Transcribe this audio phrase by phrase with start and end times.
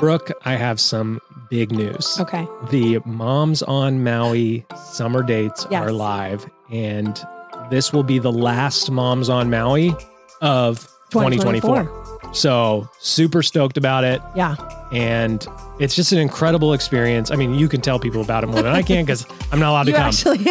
[0.00, 1.20] Brooke, I have some
[1.50, 2.18] big news.
[2.20, 2.46] Okay.
[2.70, 5.82] The Moms on Maui summer dates Yes.
[5.82, 7.22] are live, and
[7.70, 9.94] this will be the last Moms on Maui
[10.40, 12.32] of 2024.
[12.32, 14.22] So, super stoked about it.
[14.34, 14.56] Yeah.
[14.92, 15.46] And
[15.80, 17.30] it's just an incredible experience.
[17.30, 19.70] I mean, you can tell people about it more than I can because I'm not
[19.70, 20.06] allowed to You come.
[20.06, 20.46] actually.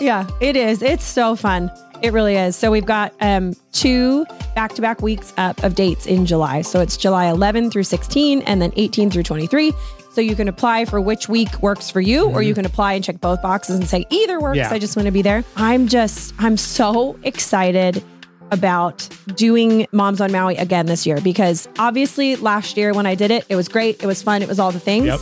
[0.04, 0.82] yeah, it is.
[0.82, 1.70] It's so fun.
[2.04, 2.54] It really is.
[2.54, 6.60] So we've got um, two back-to-back weeks up of dates in July.
[6.60, 9.72] So it's July 11 through 16 and then 18 through 23.
[10.12, 13.02] So you can apply for which week works for you, or you can apply and
[13.02, 14.58] check both boxes and say either works.
[14.58, 14.70] Yeah.
[14.70, 15.44] I just want to be there.
[15.56, 18.04] I'm just, I'm so excited
[18.50, 23.30] about doing Moms on Maui again this year because obviously last year when I did
[23.30, 24.02] it, it was great.
[24.02, 24.42] It was fun.
[24.42, 25.06] It was all the things.
[25.06, 25.20] Yep.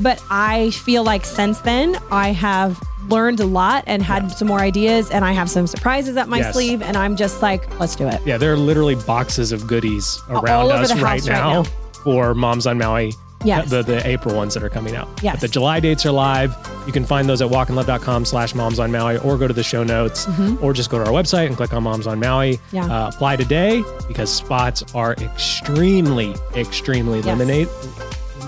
[0.00, 4.60] But I feel like since then, I have learned a lot and had some more
[4.60, 6.54] ideas, and I have some surprises up my Yes.
[6.54, 6.82] sleeve.
[6.82, 8.20] And I'm just like, let's do it.
[8.24, 11.68] Yeah, there are literally boxes of goodies around us right house right now, now.
[12.02, 13.14] for Moms on Maui.
[13.44, 13.68] Yes.
[13.68, 15.06] The, the April ones that are coming out.
[15.22, 15.34] Yes.
[15.34, 16.56] But the July dates are live.
[16.86, 19.84] You can find those at walkinlove.com slash moms on Maui or go to the show
[19.84, 20.26] notes
[20.62, 22.54] or just go to our website and click on Moms on Maui.
[22.56, 22.76] Mm-hmm.
[22.76, 22.86] Yeah.
[22.86, 27.26] Uh, apply today because spots are extremely, extremely Yes.
[27.26, 27.68] lemonade.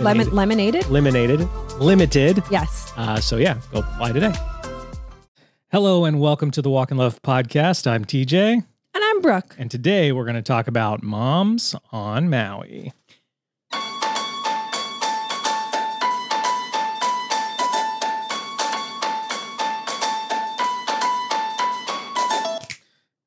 [0.00, 0.88] Lemon, lemonaded?
[0.90, 1.48] Lemonaded.
[1.80, 2.42] Limited.
[2.50, 2.92] Yes.
[2.96, 4.32] Uh, so yeah, go apply today.
[5.72, 7.86] Hello and welcome to the Walk in Love podcast.
[7.86, 8.52] I'm TJ.
[8.52, 9.54] And I'm Brooke.
[9.58, 12.92] And today we're going to talk about moms on Maui.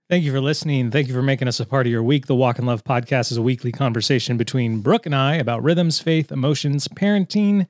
[0.10, 0.90] Thank you for listening.
[0.90, 2.26] Thank you for making us a part of your week.
[2.26, 6.00] The Walk in Love podcast is a weekly conversation between Brooke and I about rhythms,
[6.00, 7.68] faith, emotions, parenting.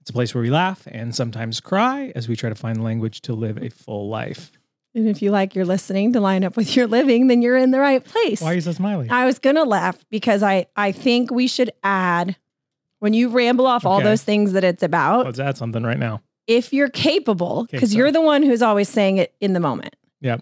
[0.00, 3.20] It's a place where we laugh and sometimes cry as we try to find language
[3.22, 4.50] to live a full life.
[4.94, 7.70] And if you like your listening to line up with your living, then you're in
[7.70, 8.40] the right place.
[8.40, 9.10] Why are you so smiling?
[9.12, 12.34] I was gonna laugh because I I think we should add
[13.00, 14.04] when you ramble off all Okay.
[14.04, 15.26] those things that it's about.
[15.26, 16.22] Let's add something right now.
[16.46, 19.94] if you're capable, Okay, because you're the one who's always saying it in the moment.
[20.22, 20.40] Yep.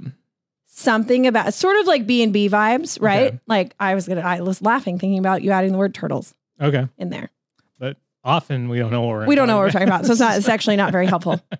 [0.78, 3.28] Something about sort of like B and B vibes, right?
[3.28, 3.40] Okay.
[3.46, 6.86] Like I was gonna, I was laughing thinking about you adding the word turtles Okay.
[6.98, 7.30] in there.
[7.78, 10.12] But often we don't know what we're We don't know what we're talking about, so
[10.12, 10.36] it's not.
[10.36, 11.40] It's actually not very helpful.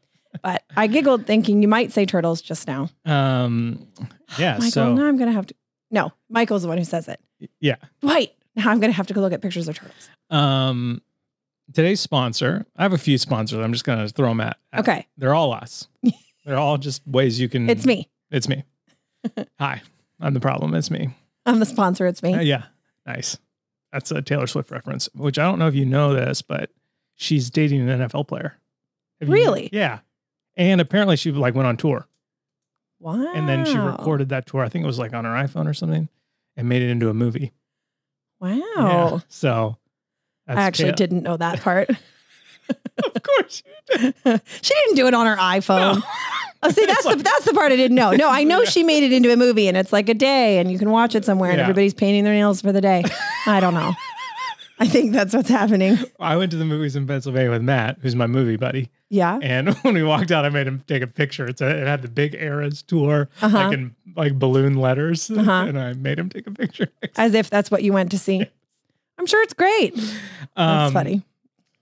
[0.43, 2.91] But I giggled thinking you might say turtles just now.
[3.07, 3.87] Um,
[4.39, 4.53] yeah.
[4.59, 5.55] Michael, so now I'm gonna have to.
[5.91, 7.19] No, Michael's the one who says it.
[7.59, 7.77] yeah.
[8.03, 10.11] Wait, now I'm gonna have to go look at pictures of turtles.
[10.29, 11.01] Um,
[11.73, 12.67] today's sponsor.
[12.77, 13.61] I have a few sponsors.
[13.61, 14.59] I'm just gonna throw them at.
[14.75, 15.89] at- Okay, They're all us.
[16.45, 17.71] They're all just ways you can.
[17.71, 18.11] it's me.
[18.31, 18.65] It's me.
[19.59, 19.83] Hi.
[20.21, 20.75] I'm the problem.
[20.75, 21.11] It's me.
[21.45, 22.07] I'm the sponsor.
[22.07, 22.35] It's me.
[22.35, 22.65] Uh, yeah.
[23.07, 23.39] Nice.
[23.93, 26.71] That's a Taylor Swift reference, which I don't know if you know this, but
[27.15, 28.57] she's dating an NFL player.
[29.21, 29.69] Have you- Really?
[29.73, 30.01] yeah.
[30.57, 32.07] And apparently she like went on tour.
[32.99, 33.33] Wow.
[33.35, 34.65] and then she recorded that tour.
[34.65, 36.09] I think it was like on her iPhone or something,
[36.57, 37.53] and made it into a movie.
[38.41, 38.59] Wow.
[38.77, 39.19] Yeah.
[39.29, 39.77] So
[40.47, 41.91] that's I actually Kay- didn't know that part.
[43.15, 43.63] Of course.
[43.67, 44.41] you did.
[44.63, 45.97] she didn't do it on her iPhone.
[45.97, 46.03] No.
[46.63, 48.13] Oh, see, that's the that's the part I didn't know.
[48.13, 50.73] No, I know she made it into a movie, and it's like a day, and
[50.73, 51.65] you can watch it somewhere, and Yeah.
[51.65, 53.05] everybody's painting their nails for the day.
[53.47, 53.93] I don't know.
[54.81, 55.99] I think that's what's happening.
[56.19, 58.91] I went to the movies in Pennsylvania with Matt, who's my movie buddy.
[59.11, 59.39] Yeah.
[59.43, 61.47] And when we walked out, I made him take a picture.
[61.47, 63.57] It's a, it had the big Eras tour, Uh-huh.
[63.57, 65.51] like in like balloon letters, Uh-huh.
[65.69, 66.89] and I made him take a picture.
[67.17, 68.45] As if that's what you went to see.
[69.19, 69.95] I'm sure it's great.
[69.95, 70.17] That's
[70.89, 71.23] Um, funny.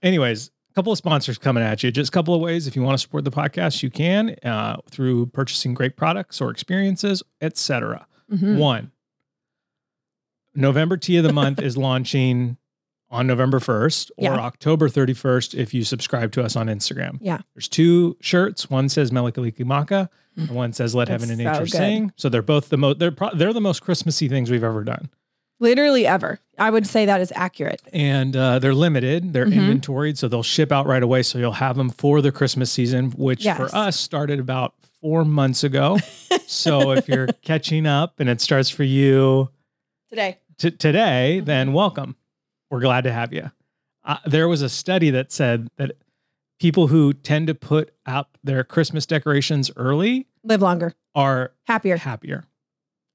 [0.03, 1.91] Anyways, couple of sponsors coming at you.
[1.91, 2.67] Just a couple of ways.
[2.67, 6.51] If you want to support the podcast, you can uh, through purchasing great products or
[6.51, 8.05] experiences, etc.
[8.31, 8.57] Mhm.
[8.57, 8.91] One,
[10.53, 12.57] November Tee of the Month is launching
[13.09, 14.35] on November 1st or Yeah.
[14.39, 17.17] October 31st if you subscribe to us on Instagram.
[17.21, 17.39] Yeah.
[17.53, 18.69] There's two shirts.
[18.69, 21.71] One says Mele Kalikimaka, and one says Let That's Heaven and Nature good.
[21.71, 22.13] Sing.
[22.17, 25.09] So they're both the most they're pro- they're the most Christmassy things we've ever done.
[25.59, 26.39] Literally ever.
[26.57, 27.81] I would say that is accurate.
[27.93, 29.33] And uh, they're limited.
[29.33, 29.55] They're Mhm.
[29.57, 31.23] inventoried, so they'll ship out right away.
[31.23, 33.57] So you'll have them for the Christmas season, which Yes.
[33.57, 35.97] for us started about four months ago.
[36.47, 39.49] so if you're catching up and it starts for you
[40.09, 40.37] Today.
[40.57, 41.45] t- today, Mm-hmm.
[41.45, 42.15] then welcome.
[42.71, 43.51] We're glad to have you.
[44.03, 45.91] Uh, there was a study that said that
[46.59, 50.93] people who tend to put up their Christmas decorations early Live longer.
[51.15, 51.97] are Happier.
[51.97, 52.43] happier.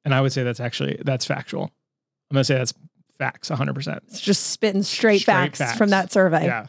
[0.04, 1.70] And I would say that's actually that's factual.
[2.30, 2.74] I'm going to say that's
[3.20, 3.98] facts 100%.
[4.08, 5.78] It's just spitting straight, Straight facts, facts.
[5.78, 6.46] from that survey.
[6.46, 6.66] Yeah.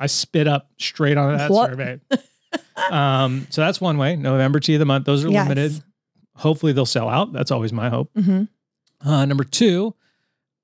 [0.00, 1.70] I spit up straight on that What?
[1.70, 2.00] survey.
[2.90, 4.16] um, so that's one way.
[4.16, 5.04] November tee of the month.
[5.06, 5.48] Those are Yes.
[5.48, 5.82] limited.
[6.36, 7.32] Hopefully they'll sell out.
[7.32, 8.10] That's always my hope.
[8.14, 8.44] hmm
[9.04, 9.94] Uh, number two,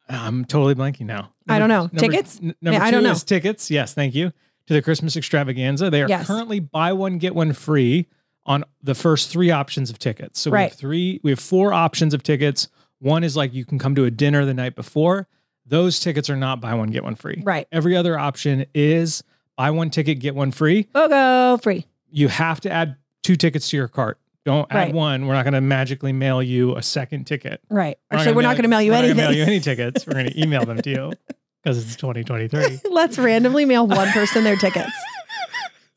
[0.08, 1.32] I'm totally blanking now.
[1.48, 1.82] I don't know.
[1.92, 2.38] Number- Tickets?
[2.42, 3.10] n- number Yeah, I two don't know.
[3.12, 3.70] is tickets.
[3.70, 4.32] Yes, thank you
[4.66, 5.90] to the Christmas extravaganza.
[5.90, 6.26] They are Yes.
[6.26, 8.06] currently buy one get one free
[8.46, 10.40] on the first three options of tickets.
[10.40, 11.20] So we have three.
[11.22, 12.68] We have four options of tickets.
[13.04, 15.28] One is like you can come to a dinner the night before.
[15.66, 17.42] those tickets are not buy one get one free.
[17.44, 17.66] Right.
[17.72, 19.22] Every other option is
[19.56, 20.84] buy one ticket get one free.
[20.94, 21.86] BOGO free.
[22.10, 24.18] You have to add two tickets to your cart.
[24.44, 24.94] Don't add Right.
[24.94, 25.26] one.
[25.26, 27.60] We're not going to magically mail you a second ticket.
[27.70, 27.96] Right.
[28.10, 29.16] Actually, we're not going to mail you we're not anything.
[29.18, 30.06] gonna mail you any tickets.
[30.06, 31.12] We're going to email them to you
[31.62, 32.80] because it's 2023.
[32.90, 34.92] Let's randomly mail one person their tickets.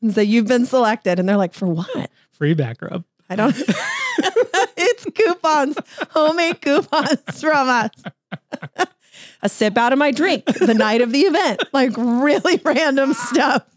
[0.00, 1.18] And so you've been selected.
[1.18, 2.10] And they're like, for what?
[2.30, 3.02] Free back rub.
[3.28, 3.52] I don't.
[5.06, 5.76] It's coupons,
[6.10, 7.90] homemade coupons from us.
[9.42, 13.64] A sip out of my drink the night of the event, like really random stuff.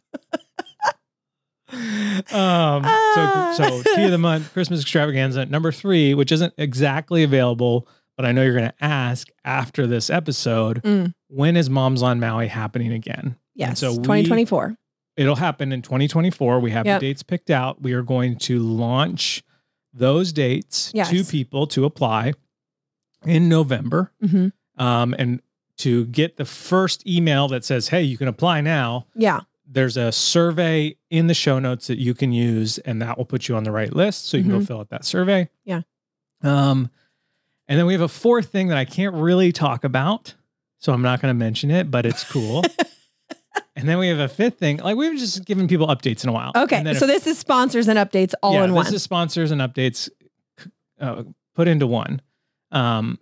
[1.74, 3.54] Um, Ah.
[3.56, 7.88] so, so tee of the month, Christmas extravaganza number three, which isn't exactly available,
[8.18, 10.82] but I know you're going to ask after this episode.
[10.84, 11.14] Mm.
[11.30, 13.38] When is Moms on Maui happening again?
[13.56, 14.76] Yes, so we- 2024.
[15.16, 16.60] It'll happen in 2024.
[16.60, 17.00] We have Yep.
[17.00, 17.82] the dates picked out.
[17.82, 19.42] We are going to launch
[19.94, 21.10] those dates Yes.
[21.10, 22.34] to people to apply
[23.26, 24.12] in November.
[24.22, 24.48] hmm
[24.78, 25.42] Um, and
[25.78, 29.42] to get the first email that says, "Hey, you can apply now." Yeah.
[29.74, 33.48] there's a survey in the show notes that you can use and that will put
[33.48, 35.82] you on the right list so you can go fill out that survey Yeah.
[36.44, 36.90] um
[37.70, 40.36] and then we have a fourth thing that i can't really talk about
[40.80, 42.64] so i'm not going to mention it but it's cool
[43.82, 46.34] and then we have a fifth thing like we've just given people updates in a
[46.34, 46.82] while Okay.
[46.94, 48.86] So a- this is sponsors and updates all yeah, in one.
[48.86, 50.10] this is sponsors and updates
[51.00, 51.24] uh,
[51.56, 52.22] put into one
[52.72, 53.20] um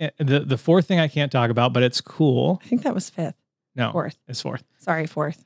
[0.00, 2.94] eh, the the fourth thing i can't talk about but it's cool I think that
[2.94, 3.36] was fifth,
[3.74, 4.18] no fourth.
[4.28, 5.44] it's fourth Sorry, fourth.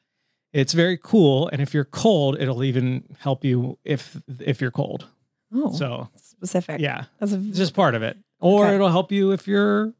[0.54, 5.06] It's very cool, and if you're cold, it'll even help you if if you're cold.
[5.54, 6.80] Oh, So specific.
[6.80, 8.16] yeah, That's a, just part of it.
[8.40, 8.74] Or Okay.
[8.76, 9.92] it'll help you if you're.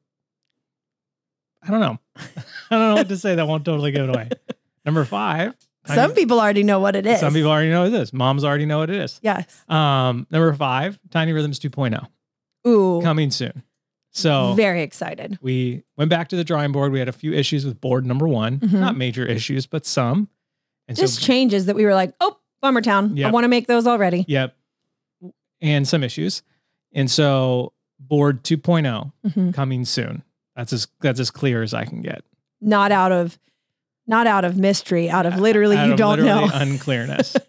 [1.67, 1.99] I don't know.
[2.17, 4.29] I don't know what to say that won't totally give it away.
[4.85, 5.55] Number five.
[5.87, 7.21] some people already know what it is.
[7.21, 8.13] Some people already know what it is.
[8.13, 9.19] Moms already know what it is.
[9.23, 9.47] Yes.
[9.69, 12.07] Um, number five, Tiny Rhythms 2.0
[12.67, 13.01] Ooh.
[13.03, 13.63] coming soon.
[14.11, 15.39] So very excited.
[15.43, 16.91] we went back to the drawing board.
[16.91, 18.73] We had a few issues with board number one, Mhm.
[18.81, 20.29] not major issues, but some.
[20.89, 23.23] And Just so changes that we were like, oh, Bummer Town.
[23.23, 24.25] I want to make those already.
[24.27, 24.57] Yep.
[25.61, 26.43] And some issues.
[26.93, 29.53] And so board 2.0 Mhm.
[29.55, 30.23] coming soon.
[30.57, 32.25] That's as that's as clear as I can get.
[32.61, 33.39] Not out of,
[34.07, 36.55] not out of mystery, out of literally Out you of don't literally know.
[36.55, 37.37] unclearness.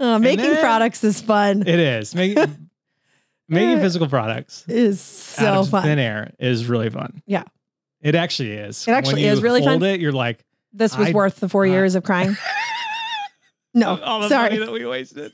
[0.00, 1.62] Uh, making then- products is fun.
[1.62, 2.14] it is.
[2.14, 2.68] Making
[3.48, 5.84] making Uh, physical products is so fun.
[5.84, 7.22] thin air is really fun.
[7.26, 7.44] Yeah.
[8.00, 8.86] It actually is.
[8.88, 9.88] It actually is really hold fun.
[9.90, 12.36] it, you're like This was I- worth the four uh, years of crying.
[13.76, 14.50] No, all the sorry.
[14.50, 15.32] money that we wasted.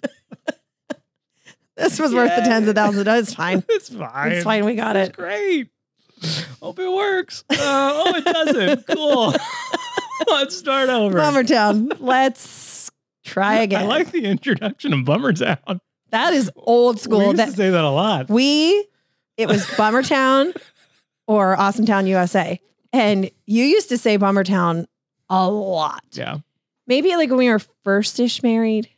[1.81, 3.07] This was worth the tens of thousands.
[3.07, 3.65] It's fine.
[3.69, 4.33] it's fine.
[4.33, 4.65] It's fine.
[4.65, 5.17] We got It's it.
[5.17, 5.69] great.
[6.61, 7.45] Hope it works.
[7.51, 8.87] Uh, oh, it doesn't.
[8.95, 9.35] Cool.
[10.29, 11.17] Let's start over.
[11.17, 11.89] Bummer Town.
[11.99, 12.91] Let's
[13.25, 13.83] try again.
[13.85, 15.81] I like the introduction of Bummer Town.
[16.11, 17.21] that is old school.
[17.21, 18.29] We used That to say that a lot.
[18.29, 18.87] we,
[19.39, 20.53] it was Bummer Town
[21.27, 22.61] or Awesome Town USA.
[22.93, 24.87] And you used to say Bummer Town
[25.31, 26.05] a lot.
[26.13, 26.39] Yeah.
[26.87, 28.89] Maybe like when we were first-ish married.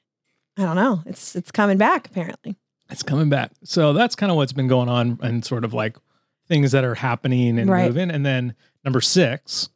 [0.56, 1.02] I don't know.
[1.06, 2.56] It's it's coming back apparently.
[2.92, 3.50] It's coming back.
[3.64, 5.96] So that's kind of what's been going on and sort of like
[6.48, 7.86] things that are happening and Right.
[7.86, 8.10] moving.
[8.10, 8.54] And then
[8.84, 9.68] number six,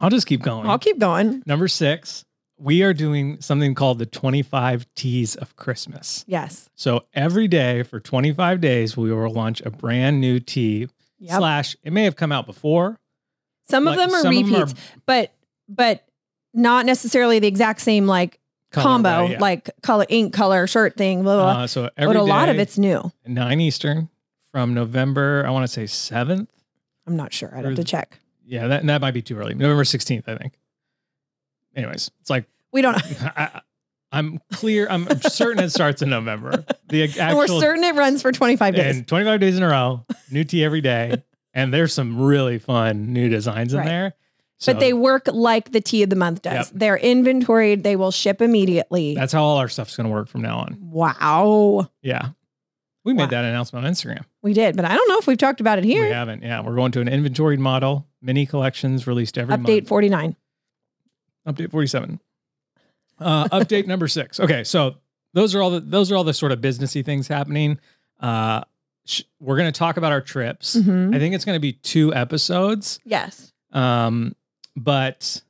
[0.00, 0.66] I'll just keep going.
[0.68, 1.42] I'll keep going.
[1.46, 2.24] Number six,
[2.58, 6.24] we are doing something called the 25 Tees of Christmas.
[6.28, 6.68] Yes.
[6.74, 10.88] So every day for 25 days, we will launch a brand new tee.
[11.18, 11.38] Yep.
[11.38, 12.98] Slash, it may have come out before.
[13.68, 15.32] Some of them are some of them are repeats, but
[15.68, 16.04] but
[16.52, 18.38] not necessarily the exact same like
[18.72, 19.38] combo, colorway, yeah.
[19.38, 21.52] like color ink color shirt thing, blah blah.
[21.54, 21.62] blah.
[21.62, 23.10] Uh, so every but a lot of it's new.
[23.26, 24.08] nine Eastern
[24.50, 26.48] from November, I want to say 7th.
[27.06, 27.50] I'm not sure.
[27.56, 28.18] I'd Or have to check.
[28.44, 29.54] Yeah, that, that might be too early.
[29.54, 30.52] November 16th, I think.
[31.74, 32.96] Anyways, it's like We don't.
[33.22, 33.60] I,
[34.10, 34.86] I'm clear.
[34.90, 36.64] I'm certain it starts in November.
[36.88, 38.96] The and we're certain it runs for 25 days.
[38.98, 41.22] and 25 days in a row, new tee every day,
[41.54, 43.88] and there's some really fun new designs in Right.
[43.88, 44.14] there.
[44.62, 46.68] So but they work like the tee of the month does.
[46.70, 46.78] Yep.
[46.78, 47.82] They're inventoried.
[47.82, 49.14] They will ship immediately.
[49.14, 50.78] that's how all our stuff's going to work from now on.
[50.80, 51.88] wow.
[52.00, 52.28] Yeah,
[53.04, 53.30] we made Wow.
[53.30, 54.24] that announcement on Instagram.
[54.42, 56.04] We did, but I don't know if we've talked about it here.
[56.04, 56.42] We haven't.
[56.42, 59.88] Yeah, we're going to an inventoried model, mini collections released every Update month.
[59.88, 60.36] 49.
[61.48, 62.20] Update 47.
[63.18, 64.38] Uh, update number six.
[64.40, 64.94] Okay, so
[65.34, 67.78] those are all the those are all the sort of businessy things happening.
[68.20, 68.62] Uh,
[69.06, 70.76] sh- we're going to talk about our trips.
[70.76, 71.14] Mhm.
[71.14, 73.00] I think it's going to be two episodes.
[73.04, 73.52] Yes.
[73.72, 74.34] Um,
[74.76, 75.42] but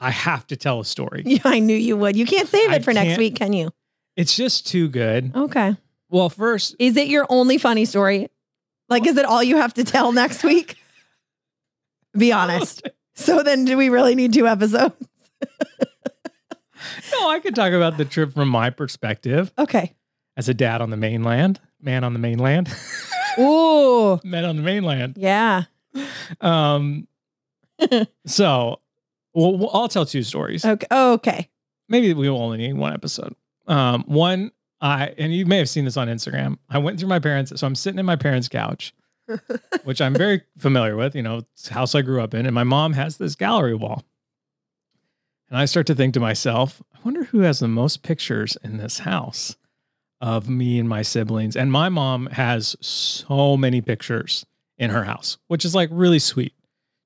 [0.00, 1.22] I have to tell a story.
[1.26, 2.16] Yeah, I knew you would.
[2.16, 3.70] You can't save I it for next can't- week, can you?
[4.16, 5.32] It's just too good.
[5.34, 5.76] Okay.
[6.10, 8.28] Well, first, Is it your only funny story?
[8.88, 10.76] Like, is it all you have to tell next week?
[12.16, 12.82] Be honest.
[13.14, 14.94] So then, do we really need two episodes?
[17.12, 19.92] no, I could talk about the trip from my perspective Okay.
[20.36, 22.68] as a dad on the mainland, man on the mainland.
[23.38, 24.20] Ooh.
[24.22, 25.14] met on the mainland.
[25.16, 25.64] Yeah.
[26.40, 27.08] Um,
[28.26, 28.80] so,
[29.34, 30.64] well, I'll tell two stories.
[30.64, 30.86] Okay.
[30.90, 31.48] Okay.
[31.88, 33.34] Maybe we will only need one episode.
[33.66, 36.58] Um, one, I and you may have seen this on Instagram.
[36.68, 38.94] I went through my parents, so I'm sitting in my parents' couch,
[39.84, 41.14] which I'm very familiar with.
[41.14, 43.74] You know, it's the house I grew up in, and my mom has this gallery
[43.74, 44.04] wall.
[45.50, 48.76] And I start to think to myself, I wonder who has the most pictures in
[48.76, 49.56] this house
[50.20, 51.56] of me and my siblings.
[51.56, 54.44] And my mom has so many pictures
[54.76, 56.52] in her house, which is like really sweet.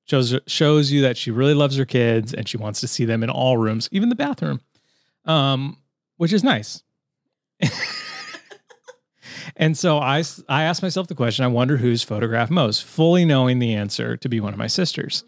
[0.04, 3.22] Shows shows you that she really loves her kids and she wants to see them
[3.22, 4.60] in all rooms, even the bathroom.
[5.24, 5.78] Um,
[6.16, 6.82] which is nice.
[9.56, 13.58] and so I I asked myself the question, I wonder who's photographed most, fully knowing
[13.58, 15.24] the answer to be one of my sisters.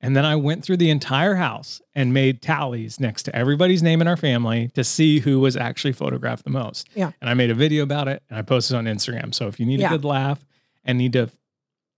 [0.00, 4.02] And then I went through the entire house and made tallies next to everybody's name
[4.02, 6.88] in our family to see who was actually photographed the most.
[6.94, 7.12] Yeah.
[7.22, 9.34] And I made a video about it and I posted on Instagram.
[9.34, 9.86] So if you need Yeah.
[9.88, 10.44] a good laugh
[10.84, 11.30] and need to,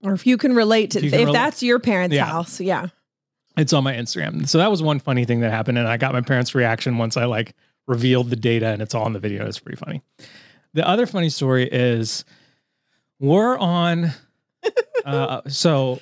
[0.02, 2.26] Or if you can relate to If if, rela- that's your parents' Yeah.
[2.26, 2.60] house.
[2.60, 2.88] Yeah.
[3.56, 4.46] it's on my Instagram.
[4.48, 5.78] So that was one funny thing that happened.
[5.78, 7.54] And I got my parents' reaction once I like
[7.86, 9.46] revealed the data and it's all in the video.
[9.46, 10.02] It's pretty funny.
[10.74, 12.24] The other funny story is
[13.18, 14.12] we're on,
[15.06, 16.00] uh, so,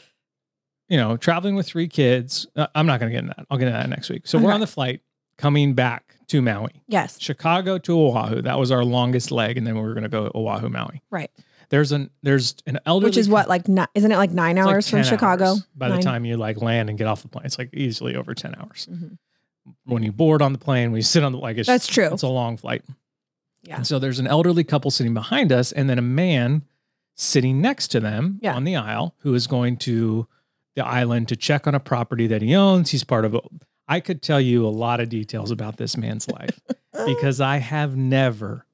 [0.88, 2.46] you know, traveling with three kids.
[2.56, 3.46] Uh, I'm not going to get into that.
[3.50, 4.26] I'll get into that next week.
[4.26, 5.00] So we're on the flight
[5.38, 7.20] coming back to Maui, Yes.
[7.20, 8.42] Chicago to Oahu.
[8.42, 9.56] That was our longest leg.
[9.58, 11.02] And then we were going to go Oahu, Maui.
[11.10, 11.30] Right.
[11.74, 13.08] There's an, there's an elderly.
[13.08, 15.44] Which is what, like, ni- isn't it like nine it's like hours from Chicago?
[15.46, 18.14] hours By the time you like land and get off the plane, it's like easily
[18.14, 19.18] over 10 hours Mhm.
[19.84, 22.12] when you board on the plane, when you sit on the like it's That's true.
[22.12, 22.84] It's a long flight.
[23.64, 23.78] Yeah.
[23.78, 26.62] And so there's an elderly couple sitting behind us, and then a man
[27.16, 28.54] sitting next to them Yeah.
[28.54, 30.28] on the aisle who is going to
[30.76, 32.90] the island to check on a property that he owns.
[32.90, 33.40] He's part of a
[33.88, 36.60] I could tell you a lot of details about this man's life
[37.06, 38.64] because I have never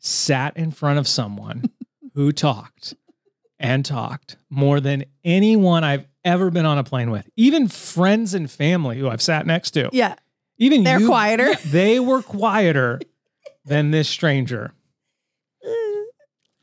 [0.00, 1.70] sat in front of someone
[2.14, 2.94] who talked
[3.58, 8.50] and talked more than anyone I've ever been on a plane with, even friends and
[8.50, 9.88] family who I've sat next to.
[9.92, 10.14] Yeah.
[10.58, 11.48] Even They're you- quieter.
[11.50, 13.00] Yeah, they were quieter
[13.64, 14.72] than this stranger.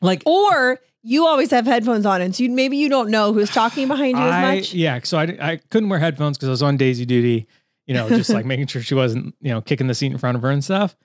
[0.02, 3.50] Like Or you always have headphones on, and so you, maybe you don't know who's
[3.50, 4.74] talking behind you I, as much.
[4.74, 7.48] yeah, so I, I couldn't wear headphones because I was on Daisy duty,
[7.86, 10.38] you know, just like making sure she wasn't, you know, kicking the seat in front
[10.38, 10.96] of her and stuff.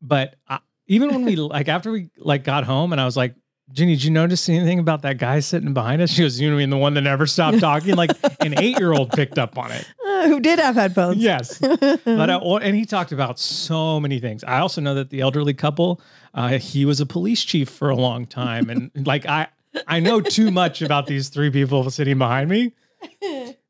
[0.00, 0.58] But I,
[0.88, 3.36] even when we like after we like got home and I was like,
[3.70, 6.10] Jenny, did you notice anything about that guy sitting behind us?
[6.10, 7.94] She goes, you know, what I mean, the one that never stopped talking.
[7.94, 9.86] Like an eight year old picked up on it.
[10.04, 11.18] Uh, who did have headphones?
[11.18, 11.58] Yes.
[12.04, 14.44] but I, and he talked about so many things.
[14.44, 16.00] I also know that the elderly couple,
[16.34, 19.48] uh, he was a police chief for a long time, and like I,
[19.86, 22.74] I know too much about these three people sitting behind me.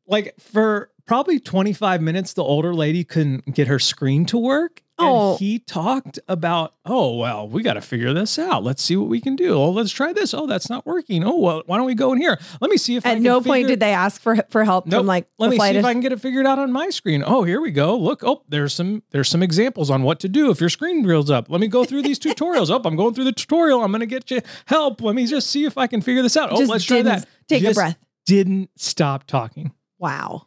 [0.06, 4.81] Like for probably twenty five minutes, the older lady couldn't get her screen to work.
[4.98, 5.30] Oh.
[5.30, 8.62] And he talked about, oh well, we got to figure this out.
[8.62, 9.54] Let's see what we can do.
[9.54, 10.34] Oh, let's try this.
[10.34, 11.24] Oh, that's not working.
[11.24, 12.38] Oh well, why don't we go in here?
[12.60, 14.86] Let me see if I At can no point did they ask for for help
[14.86, 15.00] Nope.
[15.00, 17.24] from like Let me see if I can get it figured out on my screen.
[17.26, 17.96] Oh, here we go.
[17.96, 21.30] Look, oh, there's some there's some examples on what to do if your screen reels
[21.30, 21.48] up.
[21.48, 22.70] Let me go through these tutorials.
[22.70, 23.82] Oh, I'm going through the tutorial.
[23.82, 25.00] I'm going to get you help.
[25.00, 26.52] Let me just see if I can figure this out.
[26.52, 27.26] Oh, Just let's try that.
[27.48, 27.98] Take a breath.
[28.26, 29.72] Didn't stop talking.
[29.98, 30.46] Wow.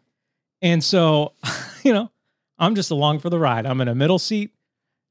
[0.62, 1.34] And so,
[1.84, 2.12] you know,
[2.58, 3.66] I'm just along for the ride.
[3.66, 4.52] I'm in a middle seat.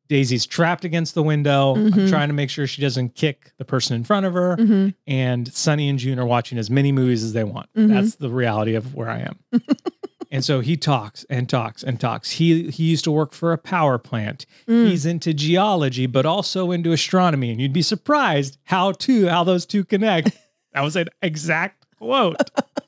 [0.09, 1.75] Daisy's trapped against the window.
[1.77, 2.09] I'm Mhm.
[2.11, 4.57] trying to make sure she doesn't kick the person in front of her.
[4.57, 7.69] hmm And Sunny and June are watching as many movies as they want.
[7.77, 7.89] Mhm.
[7.89, 9.39] That's the reality of where I am.
[10.31, 12.33] and so he talks and talks and talks.
[12.33, 14.45] He he used to work for a power plant.
[14.69, 14.89] Mm.
[14.89, 17.51] He's into geology, but also into astronomy.
[17.51, 20.33] And you'd be surprised how two how those two connect.
[20.75, 22.37] that was an exact quote.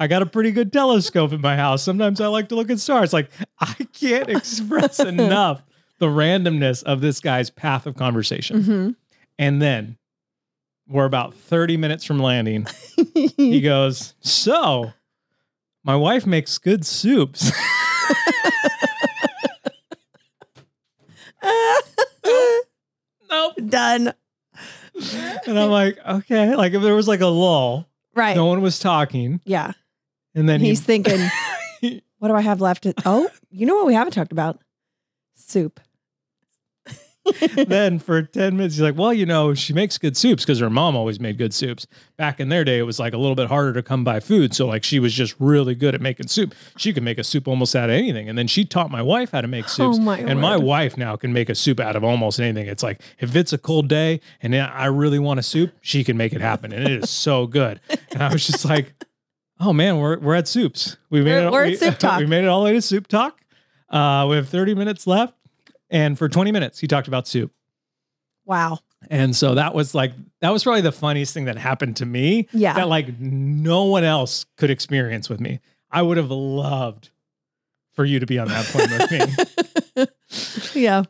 [0.00, 1.82] I got a pretty good telescope in my house.
[1.82, 3.12] Sometimes I like to look at stars.
[3.12, 3.30] Like
[3.60, 5.62] I can't express enough
[5.98, 8.62] the randomness of this guy's path of conversation.
[8.62, 8.90] hmm
[9.38, 9.98] And then
[10.88, 12.66] we're about 30 minutes from landing.
[13.36, 14.92] He goes, So,
[15.84, 17.52] my wife makes good soups.
[23.30, 23.54] nope.
[23.68, 24.12] Done.
[25.46, 26.54] And I'm like, Okay.
[26.54, 28.34] Like, if there was like a lull, Right.
[28.36, 29.40] no one was talking.
[29.44, 29.72] Yeah.
[30.34, 31.20] And then He's he, thinking,
[32.18, 32.84] what do I have left?
[32.84, 34.60] To- oh, you know what we haven't talked about?
[35.34, 35.80] Soup.
[37.66, 40.70] then for 10 minutes, he's like, Well, you know, she makes good soups because her
[40.70, 41.86] mom always made good soups.
[42.16, 44.54] Back in their day, it was like a little bit harder to come by food.
[44.54, 46.54] So, like, she was just really good at making soup.
[46.76, 48.28] She could make a soup almost out of anything.
[48.28, 49.98] And then she taught my wife how to make oh soups.
[49.98, 52.66] Oh my and my wife now can make a soup out of almost anything.
[52.66, 56.16] It's like, if it's a cold day and I really want a soup, she can
[56.16, 56.72] make it happen.
[56.72, 57.80] And it is so good.
[58.12, 58.94] And I was just like,
[59.60, 60.96] Oh man, we're, we're at soups.
[61.10, 61.52] We made We're- it.
[61.52, 62.18] we're at we, soup talk.
[62.18, 63.38] we made it all the way to soup talk.
[63.90, 65.34] Uh, we have 30 minutes left.
[65.90, 67.52] And for 20 minutes, he talked about soup.
[68.46, 68.78] Wow.
[69.10, 72.48] And so that was like that was probably the funniest thing that happened to me.
[72.52, 72.74] Yeah.
[72.74, 75.60] That like no one else could experience with me.
[75.90, 77.10] I would have loved
[77.92, 80.06] for you to be on that plane with me.
[80.80, 81.02] yeah.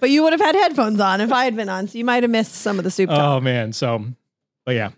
[0.00, 2.22] But you would have had headphones on if I had been on, so you might
[2.22, 3.18] have missed some of the soup Talk.
[3.20, 3.72] Oh man.
[3.72, 4.04] So
[4.66, 4.90] but yeah,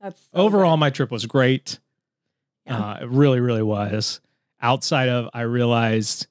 [0.00, 1.78] That's so overall my trip was great.
[2.66, 2.78] Yeah.
[2.78, 4.20] Uh, it really, really was.
[4.60, 6.26] Outside of I realized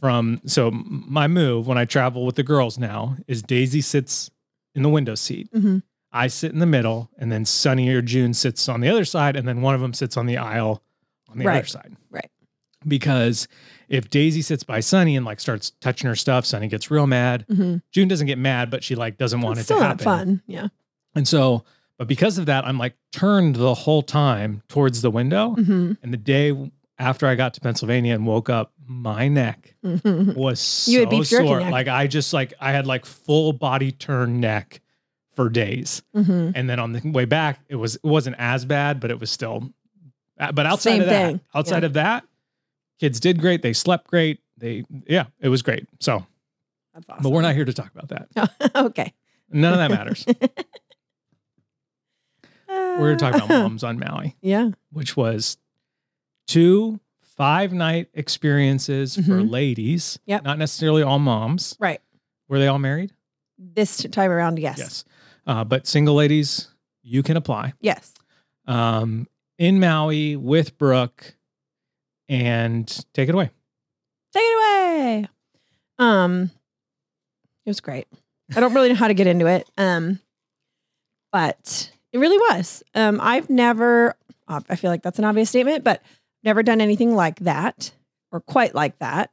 [0.00, 4.30] from so my move when I travel with the girls now is Daisy sits
[4.74, 5.48] in the window seat.
[5.52, 5.82] Mhm.
[6.10, 9.36] I sit in the middle, and then Sunny or June sits on the other side,
[9.36, 10.82] and then one of them sits on the aisle
[11.30, 11.96] on the other side.
[12.10, 12.28] Right.
[12.86, 13.46] Because
[13.88, 17.46] if Daisy sits by Sunny and like starts touching her stuff, Sunny gets real mad.
[17.48, 17.80] Mhm.
[17.92, 20.04] June doesn't get mad, but she like doesn't want It's it to happen.
[20.04, 20.42] not fun.
[20.46, 20.68] Yeah.
[21.14, 21.64] And so,
[22.02, 25.54] but because of that, I'm like turned the whole time towards the window.
[25.56, 25.98] Mhm.
[26.02, 30.90] And the day after I got to Pennsylvania and woke up, my neck was so
[30.90, 31.60] You had beef jerky sore.
[31.60, 34.80] Like I just like I had like full body turn neck
[35.36, 36.02] for days.
[36.16, 36.52] Mhm.
[36.56, 39.30] And then on the way back, it was it wasn't as bad, but it was
[39.30, 39.70] still.
[40.40, 41.40] uh, But outside Same of that, thing.
[41.54, 41.86] outside Yeah.
[41.86, 42.24] of that,
[42.98, 43.62] kids did great.
[43.62, 44.40] They slept great.
[44.58, 45.86] They yeah, it was great.
[46.00, 46.26] So,
[46.94, 48.72] That's but we're not here to talk about that.
[48.90, 49.12] okay.
[49.54, 50.24] None of that matters.
[53.00, 54.70] we're talking about moms on Maui, Yeah.
[54.90, 55.56] which was
[56.46, 59.50] two five night experiences for Mhm.
[59.50, 60.18] ladies.
[60.26, 60.44] Yep.
[60.44, 61.76] Not necessarily all moms.
[61.80, 62.00] Right.
[62.48, 63.12] Were they all married?
[63.58, 64.78] This time around, yes.
[64.78, 65.04] Yes.
[65.46, 66.68] Uh, but single ladies,
[67.02, 67.72] you can apply.
[67.80, 68.12] Yes.
[68.66, 69.26] um,
[69.58, 71.34] in Maui with Brooke
[72.28, 73.50] and take it away.
[74.32, 75.28] Take it away.
[75.98, 76.50] Um,
[77.66, 78.06] it was great.
[78.54, 79.68] I don't really know how to get into it.
[79.76, 80.20] Um,
[81.32, 82.82] but it really was.
[82.94, 84.14] Um, I've never.
[84.48, 86.02] I feel like that's an obvious statement, but
[86.44, 87.92] never done anything like that
[88.32, 89.30] or quite like that.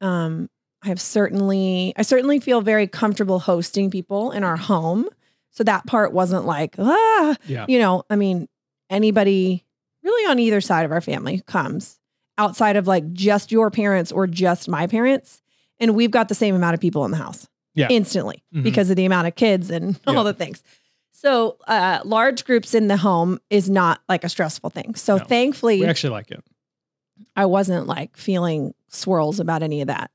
[0.00, 0.48] Um,
[0.82, 1.92] I have certainly.
[1.96, 5.08] I certainly feel very comfortable hosting people in our home.
[5.50, 7.64] So that part wasn't like ah, Yeah.
[7.68, 8.02] you know.
[8.10, 8.48] I mean,
[8.90, 9.64] anybody
[10.02, 11.98] really on either side of our family comes
[12.38, 15.42] outside of like just your parents or just my parents.
[15.80, 17.88] And we've got the same amount of people in the house Yeah.
[17.90, 18.62] instantly Mhm.
[18.62, 20.22] because of the amount of kids and all Yeah.
[20.24, 20.62] the things.
[21.26, 24.94] So, uh, large groups in the home is not like a stressful thing.
[24.94, 25.24] So, No.
[25.24, 26.44] thankfully, We actually like it.
[27.34, 30.12] I wasn't like feeling swirls about any of that.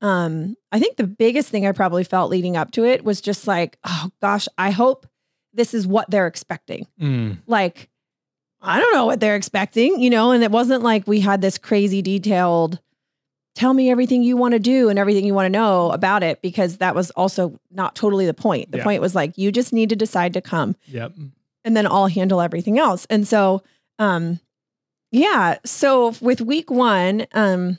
[0.00, 3.46] Um, I think the biggest thing I probably felt leading up to it was just
[3.46, 5.06] like, oh gosh, I hope
[5.52, 7.90] this is what they're expecting Mm, like
[8.62, 11.58] I don't know what they're expecting, you know, and it wasn't like we had this
[11.58, 12.80] crazy detailed
[13.54, 16.42] tell me everything you want to do and everything you want to know about it
[16.42, 18.70] because that was also not totally the point.
[18.72, 18.84] The Yeah.
[18.84, 21.12] point was like you just need to decide to come yep.
[21.64, 23.06] and then I'll handle everything else.
[23.10, 23.62] And so
[23.98, 24.40] um
[25.12, 27.78] yeah, so with week 1, um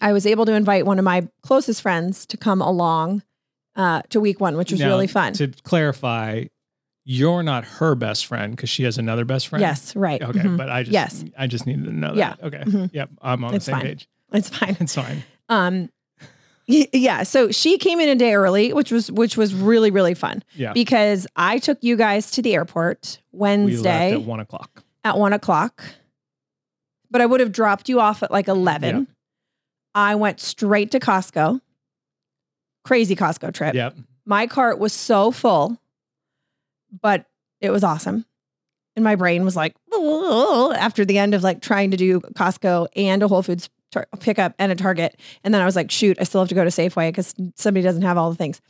[0.00, 3.22] I was able to invite one of my closest friends to come along
[3.76, 5.32] uh to week 1, which was Now, really fun.
[5.34, 6.44] To clarify,
[7.04, 9.60] you're not her best friend because she has another best friend.
[9.60, 10.20] Yes, right.
[10.20, 10.56] Okay, Mhm.
[10.56, 11.24] but I just Yes.
[11.38, 12.38] I just needed to know that.
[12.40, 12.46] Yeah.
[12.46, 12.62] Okay.
[12.64, 12.90] Mhm.
[12.92, 13.10] Yep.
[13.22, 13.86] I'm on It's the same fine.
[13.86, 14.08] page.
[14.32, 14.76] It's fine.
[14.80, 15.24] It's fine.
[15.48, 15.90] Um
[16.72, 20.44] yeah, so she came in a day early, which was which was really really fun
[20.54, 20.72] Yeah.
[20.72, 24.84] because I took you guys to the airport Wednesday at one o'clock.
[25.02, 25.82] at one o'clock,
[27.10, 29.08] but I would have dropped you off at like eleven.
[29.96, 31.60] I went straight to Costco.
[32.84, 33.74] Crazy Costco trip.
[33.74, 33.96] Yep.
[34.24, 35.76] My cart was so full,
[37.02, 37.26] but
[37.60, 38.24] it was awesome.
[38.94, 39.74] And my brain was like,
[40.76, 44.54] after the end of like trying to do Costco and a Whole Foods tar- pickup
[44.58, 45.18] and a Target.
[45.44, 47.82] And then I was like, shoot, I still have to go to Safeway because somebody
[47.82, 48.60] doesn't have all the things.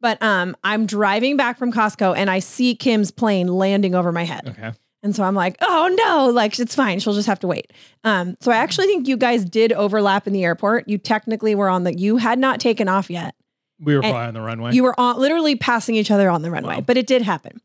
[0.00, 4.24] But um, I'm driving back from Costco and I see Kim's plane landing over my
[4.24, 4.48] head.
[4.48, 4.72] Okay.
[5.02, 7.00] And so I'm like, oh no, like it's fine.
[7.00, 7.72] She'll just have to wait.
[8.04, 10.88] Um, so I actually think you guys did overlap in the airport.
[10.88, 13.34] You technically were on the, you had not taken off yet.
[13.82, 14.72] We were probably on the runway.
[14.74, 16.80] You were on literally passing each other on the runway, Wow.
[16.82, 17.60] but it did happen.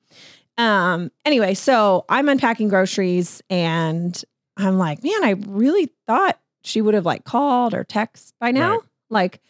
[0.57, 4.21] Um, anyway, so I'm unpacking groceries and
[4.55, 8.71] I'm like, man, I really thought she would have like called or text by now.
[8.71, 8.79] Right.
[9.09, 9.41] Like,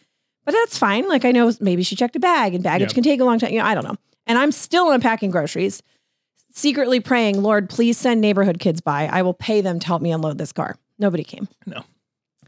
[0.45, 1.07] but that's fine.
[1.07, 2.93] Like I know maybe she checked a bag and baggage Yeah.
[2.93, 3.51] can take a long time.
[3.51, 3.95] You know, I don't know.
[4.27, 5.81] And I'm still unpacking groceries,
[6.51, 9.07] secretly praying, Lord, please send neighborhood kids by.
[9.11, 10.75] I will pay them to help me unload this car.
[10.97, 11.47] Nobody came.
[11.65, 11.83] No.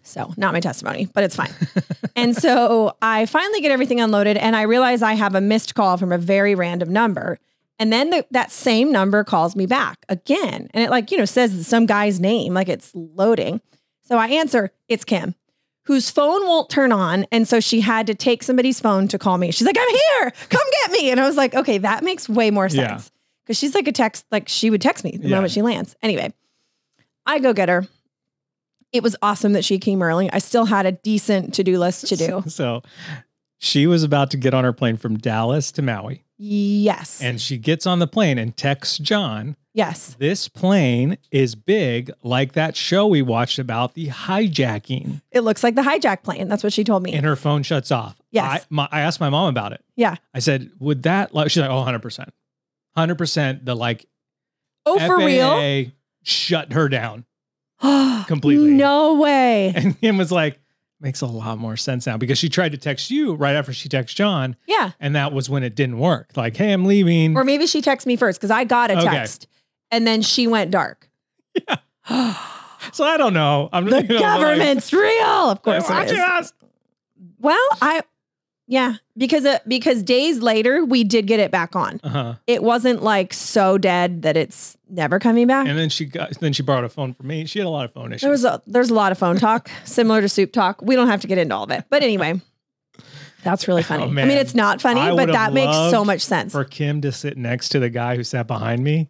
[0.04, 1.52] So not my testimony, but it's fine.
[2.16, 5.98] and so I finally get everything unloaded and I realize I have a missed call
[5.98, 7.40] from a very random number.
[7.78, 10.70] And then the, that same number calls me back again.
[10.74, 13.62] And it like, you know, says some guy's name, like it's loading.
[14.08, 15.36] So I answer, it's Kim,
[15.84, 17.26] whose phone won't turn on.
[17.32, 19.52] And so she had to take somebody's phone to call me.
[19.52, 19.90] She's like, I'm
[20.22, 21.12] here, come get me.
[21.12, 23.12] And I was like, okay, that makes way more sense.
[23.46, 25.36] Cause she's like a text, like she would text me the Yeah.
[25.36, 25.96] moment she lands.
[26.02, 26.34] Anyway,
[27.26, 27.86] I go get her.
[28.94, 30.30] It was awesome that she came early.
[30.32, 32.44] I still had a decent to do list to do.
[32.50, 32.82] So
[33.60, 36.24] she was about to get on her plane from Dallas to Maui.
[36.38, 37.22] Yes.
[37.22, 40.16] And she gets on the plane and texts John, yes.
[40.20, 45.22] This plane is big, like that show we watched about the hijacking.
[45.32, 46.48] It looks like the hijack plane.
[46.50, 47.14] That's what she told me.
[47.14, 48.18] And her phone shuts off.
[48.32, 48.64] Yes.
[48.64, 49.84] I, my, I asked my mom about it.
[49.96, 50.16] yeah.
[50.34, 52.28] I said, Would that, like, she's like, Oh, 100%.
[52.98, 54.06] 100% the like
[54.86, 55.86] Oh, for FAA real?
[56.24, 57.26] shut her down.
[58.28, 58.72] completely.
[58.72, 59.72] No way.
[59.76, 60.60] And him was like,
[61.00, 63.88] Makes a lot more sense now because she tried to text you right after she
[63.88, 64.56] texted John.
[64.66, 64.94] Yeah.
[65.00, 66.32] And that was when it didn't work.
[66.36, 67.38] Like, hey, I'm leaving.
[67.38, 69.06] Or maybe she texted me first because I got a Okay.
[69.06, 69.48] text
[69.92, 71.10] and then she went dark.
[71.56, 72.36] Yeah.
[72.92, 73.70] so I don't know.
[73.74, 75.50] I'm the you know, like, government's real.
[75.50, 76.54] Of course it us.
[77.40, 78.02] Well, I,
[78.68, 82.02] yeah, because uh, because days later we did get it back on.
[82.04, 82.36] Uh-huh.
[82.48, 85.68] It wasn't like so dead that it's never coming back.
[85.68, 87.46] And then she got then she borrowed a phone from me.
[87.46, 88.22] She had a lot of phone issues.
[88.22, 90.82] There was a there's a lot of phone talk similar to soup talk.
[90.82, 92.42] We don't have to get into all of it, but anyway,
[93.44, 94.04] that's really funny.
[94.04, 96.52] Oh, I mean, it's not funny, I but that makes so much sense.
[96.52, 99.10] for Kim to sit next to the guy who sat behind me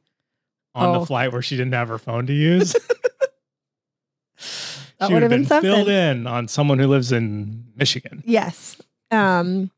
[0.77, 0.99] on Oh.
[1.01, 2.75] the flight where she didn't have her phone to use.
[4.99, 5.71] That she would have been, been something.
[5.71, 8.23] filled in on someone who lives in Michigan.
[8.25, 8.77] Yes.
[9.11, 9.69] Um,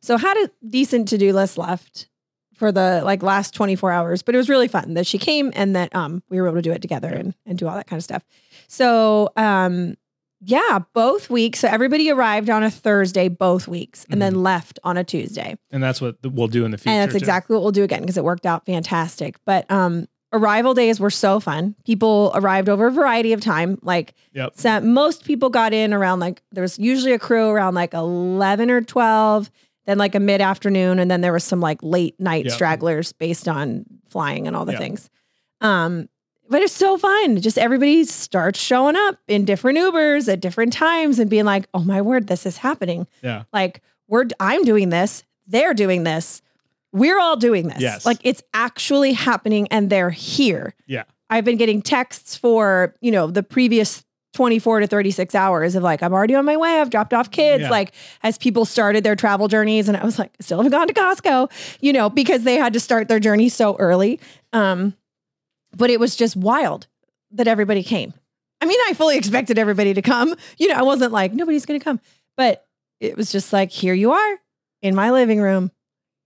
[0.00, 2.08] so had a decent to do list left
[2.54, 5.74] for the like last 24 hours, but it was really fun that she came and
[5.74, 7.98] that um we were able to do it together and, and do all that kind
[7.98, 8.22] of stuff.
[8.68, 9.96] So um
[10.42, 11.58] yeah, both weeks.
[11.58, 15.58] So everybody arrived on a Thursday both weeks and then left on a Tuesday.
[15.72, 16.90] And that's what we'll do in the future.
[16.92, 17.18] and that's too.
[17.18, 19.36] exactly what we'll do again because it worked out fantastic.
[19.44, 21.74] But um arrival days were so fun.
[21.84, 23.78] People arrived over a variety of time.
[23.82, 24.52] Like Yep.
[24.54, 28.70] so most people got in around like there was usually a crew around like 11
[28.70, 29.50] or 12,
[29.86, 32.54] then like a mid afternoon and then there was some like late night Yep.
[32.54, 34.80] stragglers based on flying and all the Yep.
[34.80, 35.10] things.
[35.60, 36.08] Um
[36.48, 37.40] but it's so fun.
[37.40, 41.84] Just everybody starts showing up in different Ubers at different times and being like, "Oh
[41.84, 43.44] my word, this is happening." Yeah.
[43.52, 46.42] Like we're I'm doing this, they're doing this.
[46.92, 47.80] We're all doing this.
[47.80, 48.04] Yes.
[48.04, 50.74] Like it's actually happening and they're here.
[50.86, 51.04] Yeah.
[51.28, 56.02] I've been getting texts for, you know, the previous 24 to 36 hours of like,
[56.02, 56.80] I'm already on my way.
[56.80, 57.62] I've dropped off kids.
[57.62, 57.70] Yeah.
[57.70, 60.88] Like, as people started their travel journeys, and I was like, I still haven't gone
[60.88, 61.50] to Costco,
[61.80, 64.20] you know, because they had to start their journey so early.
[64.52, 64.94] Um,
[65.76, 66.86] but it was just wild
[67.32, 68.12] that everybody came.
[68.60, 70.34] I mean, I fully expected everybody to come.
[70.58, 72.00] You know, I wasn't like, nobody's going to come,
[72.36, 72.66] but
[73.00, 74.38] it was just like, here you are
[74.82, 75.70] in my living room.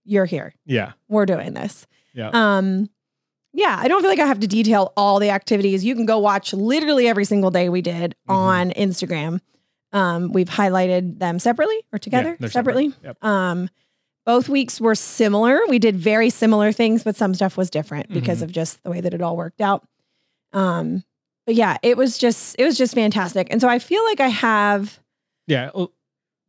[0.05, 0.53] You're here.
[0.65, 0.93] Yeah.
[1.09, 1.85] We're doing this.
[2.13, 2.29] Yeah.
[2.33, 2.89] Um,
[3.53, 5.83] yeah, I don't feel like I have to detail all the activities.
[5.85, 8.33] You can go watch literally every single day we did Mhm.
[8.33, 9.39] on Instagram.
[9.91, 12.89] Um, we've highlighted them separately or together they're separately.
[12.91, 13.05] separate.
[13.21, 13.23] Yep.
[13.23, 13.69] Um,
[14.25, 15.59] both weeks were similar.
[15.69, 18.43] We did very similar things, but some stuff was different because Mhm.
[18.43, 19.87] of just the way that it all worked out.
[20.51, 21.03] Um,
[21.45, 23.47] but yeah, it was just it was just fantastic.
[23.51, 24.99] And so I feel like I have
[25.47, 25.69] Yeah.
[25.75, 25.91] Well,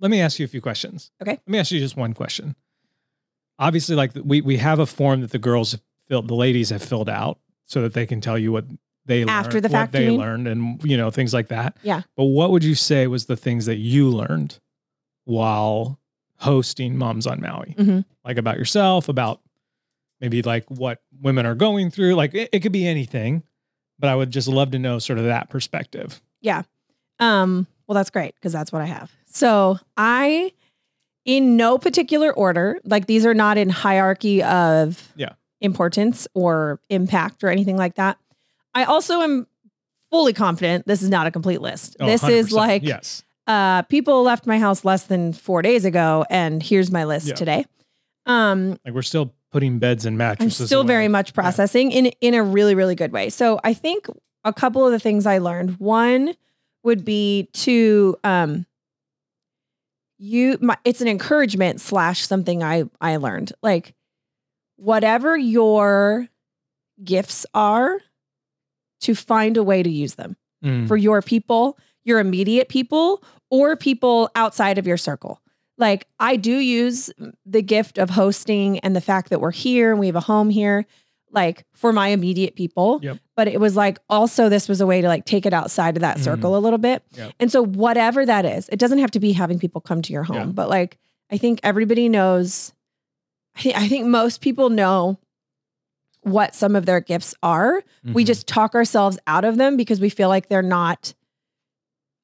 [0.01, 1.11] let me ask you a few questions.
[1.23, 1.33] Okay.
[1.33, 2.57] Let me ask you just one question.
[3.59, 5.77] Obviously, like we we have a form that the girls
[6.09, 8.65] filled, the ladies have filled out, so that they can tell you what
[9.07, 11.77] they After learned, the fact, what they learned, and you know things like that.
[11.83, 12.03] Yeah.
[12.17, 14.59] But what would you say was the things that you learned
[15.25, 15.99] while
[16.39, 17.75] hosting Moms on Maui?
[17.79, 18.05] Mhm.
[18.25, 19.41] Like about yourself, about
[20.21, 22.15] maybe like what women are going through.
[22.15, 23.43] Like it, it could be anything,
[23.99, 26.21] but I would just love to know sort of that perspective.
[26.41, 26.63] Yeah.
[27.19, 29.11] Um, well, that's great because that's what I have.
[29.27, 30.53] So I,
[31.27, 35.33] in no particular order, like these are not in hierarchy of Yeah.
[35.61, 38.17] importance or impact or anything like that.
[38.75, 39.47] I also am
[40.11, 41.97] fully confident this is not a complete list.
[42.01, 42.57] Oh, this is 100%.
[42.57, 47.05] like yes, uh people left my house less than four days ago, and here's my
[47.05, 47.35] list Yeah.
[47.35, 47.67] today.
[48.25, 50.67] Um, like we're still putting beds and I'm mattresses.
[50.67, 50.89] still away.
[50.89, 53.31] very much processing in in a really really good way.
[53.31, 54.07] So I think
[54.45, 55.79] a couple of the things I learned.
[55.81, 56.35] One
[56.85, 58.67] would be to um
[60.19, 63.53] you my, it's an encouragement slash something I I learned.
[63.63, 63.95] Like
[64.77, 66.29] whatever your
[67.03, 67.99] gifts are
[69.01, 70.89] to find a way to use them Mm.
[70.89, 75.43] for your people, your immediate people, or people outside of your circle.
[75.77, 77.11] Like I do use
[77.45, 80.49] the gift of hosting and the fact that we're here and we have a home
[80.49, 80.87] here,
[81.33, 83.01] like for my immediate people.
[83.03, 83.19] Yep.
[83.37, 86.01] But it was like also this was a way to like take it outside of
[86.01, 86.25] that Mhm.
[86.25, 87.03] circle a little bit.
[87.17, 87.33] Yep.
[87.41, 90.23] And so whatever that is, it doesn't have to be having people come to your
[90.23, 90.45] home, Yeah.
[90.47, 90.99] but like
[91.31, 92.73] I think everybody knows.
[93.57, 95.19] I thi- I think most people know
[96.23, 98.27] what some of their gifts are we Mhm.
[98.27, 101.15] just talk ourselves out of them because we feel like they're not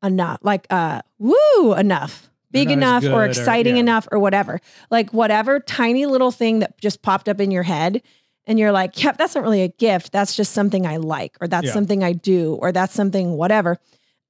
[0.03, 3.81] enough like uh woo enough big enough or or- exciting yeah.
[3.81, 4.61] enough or whatever
[4.91, 8.03] like whatever tiny little thing that just popped up in your head
[8.47, 11.49] and you're like yep that's not really a gift that's just something i like or
[11.49, 11.73] that's Yeah.
[11.73, 13.79] something i do or that's something whatever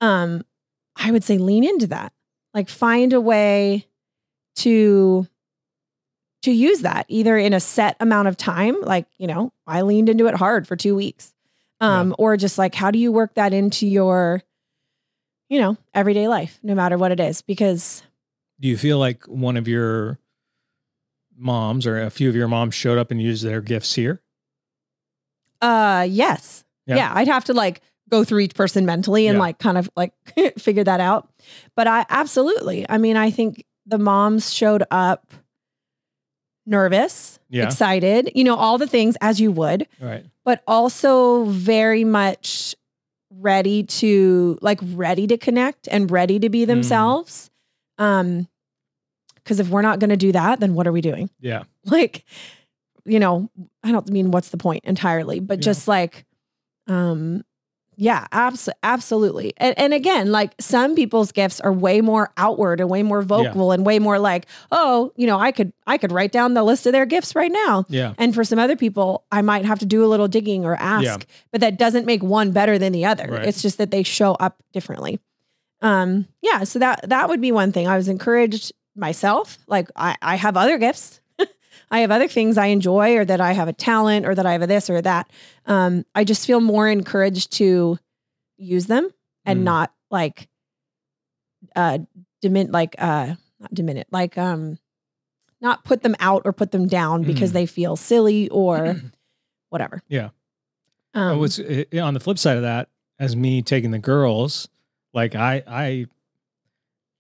[0.01, 0.45] um
[0.97, 2.13] i would say lean into that
[2.55, 3.87] like find a way
[4.57, 5.27] to
[6.43, 10.09] to use that either in a set amount of time, like, you know, I leaned
[10.09, 11.33] into it hard for two weeks.
[11.81, 14.43] Um, or just like how do you work that into your,
[15.49, 17.43] you know, everyday life, no matter what it is?
[17.43, 18.03] Because
[18.61, 20.19] Do you feel like one of your
[21.37, 24.21] moms or a few of your moms showed up and used their gifts here?
[25.61, 26.65] uh yes.
[26.87, 26.97] Yeah.
[26.97, 27.13] Yeah.
[27.15, 29.41] I'd have to like go through each person mentally and Yeah.
[29.43, 30.13] like kind of like
[30.59, 31.29] figure that out.
[31.77, 32.85] But I absolutely.
[32.89, 35.33] I mean, I think the moms showed up
[36.67, 37.65] nervous, Yeah.
[37.67, 39.87] excited, you know, all the things as you would.
[40.01, 40.25] Right.
[40.45, 42.75] but also very much
[43.31, 47.51] ready to like ready to connect and ready to be themselves.
[47.99, 48.49] Um
[49.43, 51.31] because if we're not going to do that, then what are we doing?
[51.41, 51.65] Yeah.
[51.85, 52.25] Like
[53.05, 53.51] you know,
[53.83, 55.63] I don't mean what's the point entirely, but Yeah.
[55.63, 56.25] just like
[56.87, 57.45] um
[57.97, 59.53] yeah, abs- absolutely.
[59.59, 63.71] And, and again, like some people's gifts are way more outward and way more vocal
[63.71, 66.87] and way more like, oh, you know, I could I could write down the list
[66.87, 67.85] of their gifts right now.
[67.91, 68.15] Yeah.
[68.17, 71.05] And for some other people, I might have to do a little digging or ask,
[71.05, 71.17] Yeah.
[71.51, 73.27] but that doesn't make one better than the other.
[73.29, 73.47] Right.
[73.47, 75.21] It's just that they show up differently.
[75.83, 77.87] Um, yeah, so that that would be one thing.
[77.89, 79.59] I was encouraged myself.
[79.67, 81.21] Like I, I have other gifts.
[81.91, 84.53] I have other things I enjoy or that I have a talent or that I
[84.53, 85.31] have a this or that.
[85.67, 87.99] Um, I just feel more encouraged to
[88.57, 89.11] use them
[89.45, 89.65] and Mm.
[89.65, 90.49] not like
[91.75, 91.99] uh
[92.45, 94.79] dimin like uh not diminish like um
[95.61, 97.55] not put them out or put them down because Mm.
[97.55, 98.97] they feel silly or
[99.71, 100.03] whatever.
[100.09, 100.31] Yeah.
[101.15, 104.69] Um, Oh, what's uh, on the flip side of that, as me taking the girls,
[105.15, 106.07] like I I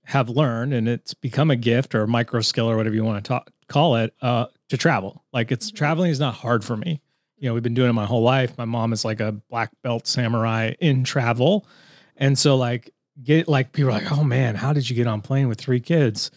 [0.04, 3.22] have learned, and it's become a gift or a micro skill or whatever you want
[3.24, 5.24] to talk, call it, uh, to travel.
[5.32, 5.76] Like it's Mhm.
[5.76, 7.00] traveling is not hard for me.
[7.38, 8.56] You know, we've been doing it my whole life.
[8.58, 11.66] My mom is like a black belt samurai in travel,
[12.16, 12.90] and so like
[13.22, 15.80] get like people are like, oh man, how did you get on plane with three
[15.80, 16.30] kids?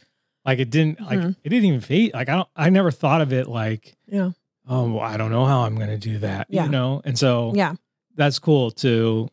[0.46, 1.36] Like it didn't like Mhm.
[1.44, 2.14] it didn't even fade.
[2.14, 4.32] Like I don't I never thought of it like yeah.
[4.68, 6.48] oh well, I don't know how I'm gonna do that.
[6.50, 6.66] Yeah.
[6.66, 7.74] You know, and so Yeah.
[8.16, 9.28] that's cool to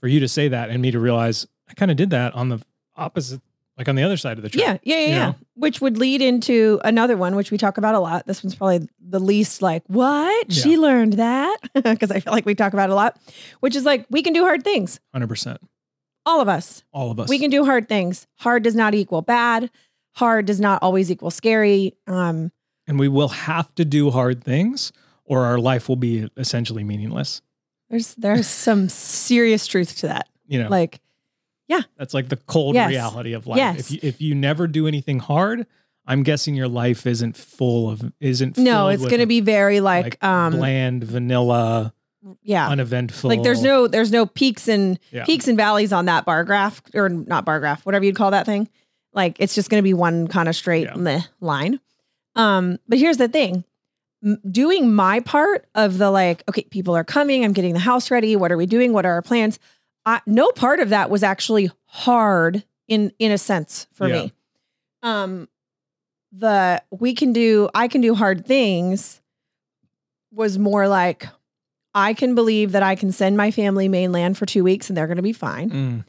[0.00, 2.48] for you to say that and me to realize I kind of did that on
[2.50, 2.60] the
[2.98, 3.40] opposite,
[3.78, 4.80] like on the other side of the track.
[4.82, 5.32] Yeah, yeah, yeah, yeah.
[5.54, 8.26] Which would lead into another one, which we talk about a lot.
[8.26, 10.52] This one's probably the least like, what?
[10.52, 11.56] She learned that?
[11.74, 13.16] Because I feel like we talk about it a lot,
[13.60, 14.98] which is like, we can do hard things.
[15.12, 15.60] hundred percent.
[16.26, 16.82] All of us.
[16.92, 17.28] All of us.
[17.28, 18.26] We can do hard things.
[18.36, 19.70] Hard does not equal bad.
[20.16, 21.94] Hard does not always equal scary.
[22.06, 22.50] Um,
[22.86, 24.92] and we will have to do hard things,
[25.24, 27.40] or our life will be essentially meaningless.
[27.90, 30.28] there's there's some serious truth to that.
[30.48, 31.00] You know, Like,
[31.96, 32.90] that's like the cold Yes.
[32.90, 33.56] reality of life.
[33.58, 33.78] Yes.
[33.78, 35.66] If you if you never do anything hard,
[36.06, 38.56] I'm guessing your life isn't full of isn't.
[38.58, 41.92] no, it's going to be very like, um, bland, vanilla,
[42.42, 42.68] yeah.
[42.68, 43.28] uneventful.
[43.28, 45.24] Like there's no there's no peaks and Yeah.
[45.24, 48.46] peaks and valleys on that bar graph or not bar graph, whatever you'd call that
[48.46, 48.68] thing.
[49.12, 51.20] Like it's just going to be one kind of straight Yeah.
[51.40, 51.80] line.
[52.36, 53.64] Um, but here's the thing.
[54.24, 58.10] M- Doing my part of the like, okay, people are coming, I'm getting the house
[58.10, 58.34] ready.
[58.36, 58.92] What are we doing?
[58.92, 59.58] What are our plans?
[60.08, 64.14] I, no part of that was actually hard in in a sense for Yeah.
[64.22, 64.32] me.
[65.02, 65.48] Um
[66.32, 69.20] the we can do I can do hard things
[70.32, 71.26] was more like
[71.94, 75.06] I can believe that I can send my family mainland for two weeks and they're
[75.06, 75.70] going to be fine.
[75.70, 76.04] Mm,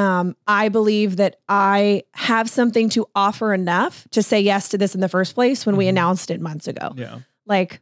[0.00, 4.94] Um, I believe that I have something to offer enough to say yes to this
[4.94, 5.90] in the first place when we Mhm.
[5.90, 6.94] announced it months ago.
[6.96, 7.18] yeah.
[7.46, 7.80] Like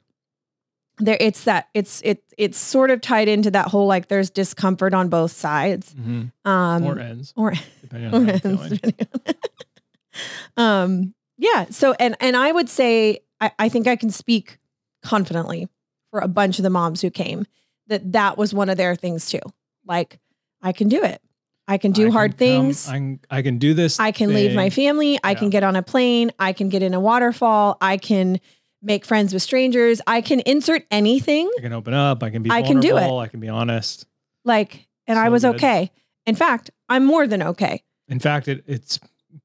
[0.98, 4.94] there, it's that it's it it's sort of tied into that whole like there's discomfort
[4.94, 5.92] on both sides.
[5.92, 8.94] hmm Um, or ends, or depending on I'm feeling.
[10.56, 14.58] um yeah so and and i would say I, I think i can speak
[15.02, 15.68] confidently
[16.10, 17.46] for a bunch of the moms who came
[17.86, 19.40] that that was one of their things too
[19.86, 20.18] like
[20.60, 21.22] i can do it
[21.66, 23.98] i can do I hard come- things I can, I can do this.
[23.98, 24.84] i can leave my thing.
[24.86, 28.38] family i can get on a plane i can get in a waterfall i can
[28.82, 32.22] make friends with strangers i can insert anything I can open up.
[32.22, 32.50] I can be.
[32.50, 33.10] I can do it.
[33.18, 34.06] I can be honest.
[34.44, 35.54] like and i was good.
[35.56, 35.90] okay
[36.26, 38.98] in fact i'm more than okay In fact, it, it's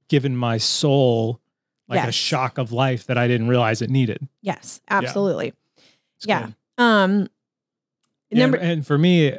[0.09, 1.39] given my soul
[1.87, 4.27] like a shock of life that I didn't realize it needed.
[4.41, 5.53] yes absolutely
[6.17, 6.49] It's Yeah.
[6.77, 7.29] um
[8.29, 9.31] Yeah, number and for me,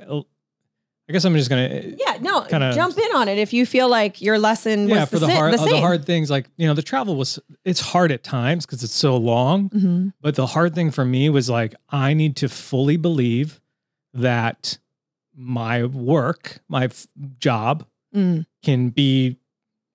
[1.08, 3.88] I guess I'm just gonna Yeah, no, kinda- jump in on it if you feel
[3.88, 6.48] like your lesson yeah was for the, the, hard the uh, the hard things like
[6.58, 9.70] you know the travel was it's hard at times because it's so long.
[9.70, 10.12] Mhm.
[10.20, 13.60] But the hard thing for me was like I need to fully believe
[14.12, 14.78] that
[15.34, 17.06] my work, my f-
[17.38, 19.36] job, Mm, can be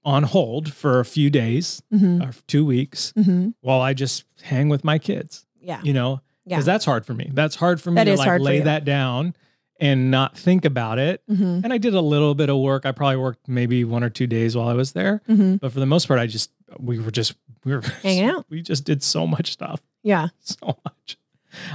[0.06, 3.54] on hold for a few days mhm, or two weeks mhm.
[3.62, 5.45] while I just hang with my kids.
[5.60, 6.58] Yeah, You know, yeah.
[6.58, 7.32] because that's hard for me.
[7.34, 9.34] That's hard for me That to like hard lay that down
[9.79, 11.21] and not think about it.
[11.29, 12.86] Mhm, And I did a little bit of work.
[12.86, 15.59] I probably worked maybe one or two days while I was there, mhm.
[15.59, 17.33] but for the most part, I just we were just
[17.65, 18.45] we were Hanging out.
[18.49, 20.27] We just did so much stuff, Yeah.
[20.39, 21.17] so much.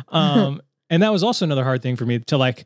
[0.08, 2.64] Um, and that was also another hard thing for me to like.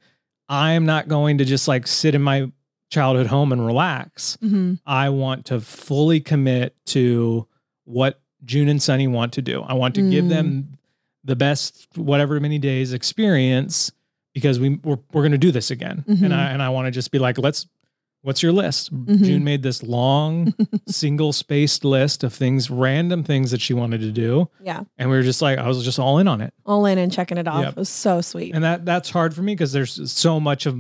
[0.49, 2.51] I'm not going to just like sit in my
[2.91, 4.37] childhood home and relax.
[4.41, 7.47] hmm I want to fully commit to
[7.85, 9.63] what June and Sunny want to do.
[9.63, 10.29] I want to give Mm.
[10.29, 10.79] them
[11.25, 13.93] the best whatever many days experience
[14.35, 16.05] because we we're, we're going to do this again.
[16.09, 16.23] Mhm.
[16.25, 17.67] And I and I want to just be like, let's
[18.23, 18.95] what's your list?
[18.95, 19.25] Mhm.
[19.25, 20.55] June made this long
[20.87, 24.83] single spaced list of things, random things that she wanted to do, Yeah.
[24.97, 26.55] and we were just like I was just all in on it.
[26.65, 27.63] All in and checking it off.
[27.65, 27.71] Yep.
[27.73, 28.55] It was so sweet.
[28.55, 30.79] And that that's hard for me because there's so much of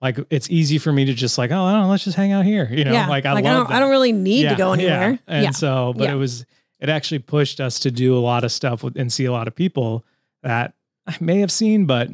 [0.00, 2.30] like it's easy for me to just like, oh, I don't know, let's just hang
[2.30, 2.68] out here.
[2.70, 3.08] You know, yeah.
[3.08, 3.74] like I love don't, that.
[3.74, 5.10] I don't really need to go anywhere.
[5.12, 5.18] Yeah.
[5.26, 5.50] And Yeah.
[5.50, 6.12] so, but Yeah.
[6.12, 6.46] it was,
[6.78, 9.48] it actually pushed us to do a lot of stuff with, and see a lot
[9.48, 10.04] of people
[10.44, 10.74] that
[11.08, 12.08] I may have seen, but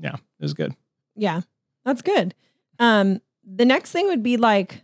[0.00, 0.74] yeah, it was good.
[1.16, 1.42] Yeah,
[1.84, 2.34] that's good.
[2.78, 4.82] Um, the next thing would be like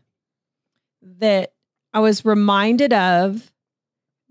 [1.19, 1.53] that
[1.93, 3.51] I was reminded of.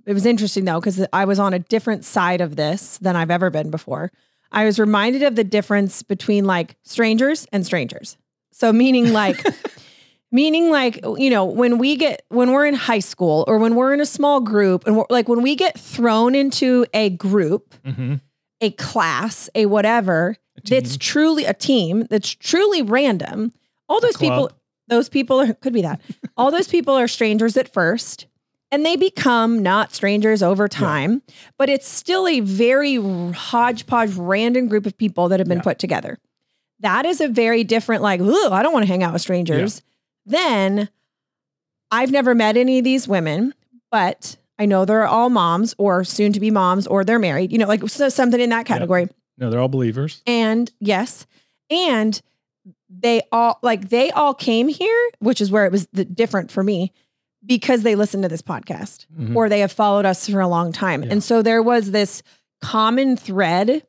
[0.06, 3.32] It was interesting though, because I was on a different side of this than I've
[3.32, 4.12] ever been before.
[4.52, 8.18] I was reminded of the difference between like strangers and strangers.
[8.52, 9.44] So, meaning like,
[10.32, 13.94] meaning like, you know, when we get, when we're in high school or when we're
[13.94, 18.16] in a small group and we're like, when we get thrown into a group, Mm-hmm.
[18.62, 20.38] A class, a whatever,
[20.68, 23.52] that's truly a team that's truly random.
[23.90, 24.52] All those people,
[24.88, 26.02] those people are, could be that.
[26.38, 28.26] All those people are strangers at first
[28.72, 31.22] and they become not strangers over time,
[31.58, 32.96] but it's still a very
[33.34, 35.64] hodgepodge random group of people that have been Yeah.
[35.64, 36.18] put together.
[36.80, 39.82] That is a very different, like, ooh, I don't want to hang out with strangers.
[40.26, 40.90] Then
[41.92, 43.54] I've never met any of these women,
[43.92, 47.58] but I know they're all moms or soon to be moms or they're married, you
[47.58, 49.08] know, like so something in that category.
[49.38, 50.22] no, they're all believers.
[50.26, 51.26] And yes,
[51.70, 52.22] and
[52.90, 56.64] they all like they all came here, which is where it was the, different for
[56.64, 56.94] me
[57.46, 59.36] because they listened to this podcast Mhm.
[59.36, 61.04] or they have followed us for a long time.
[61.04, 61.12] Yeah.
[61.12, 62.24] And so there was this
[62.62, 63.84] common thread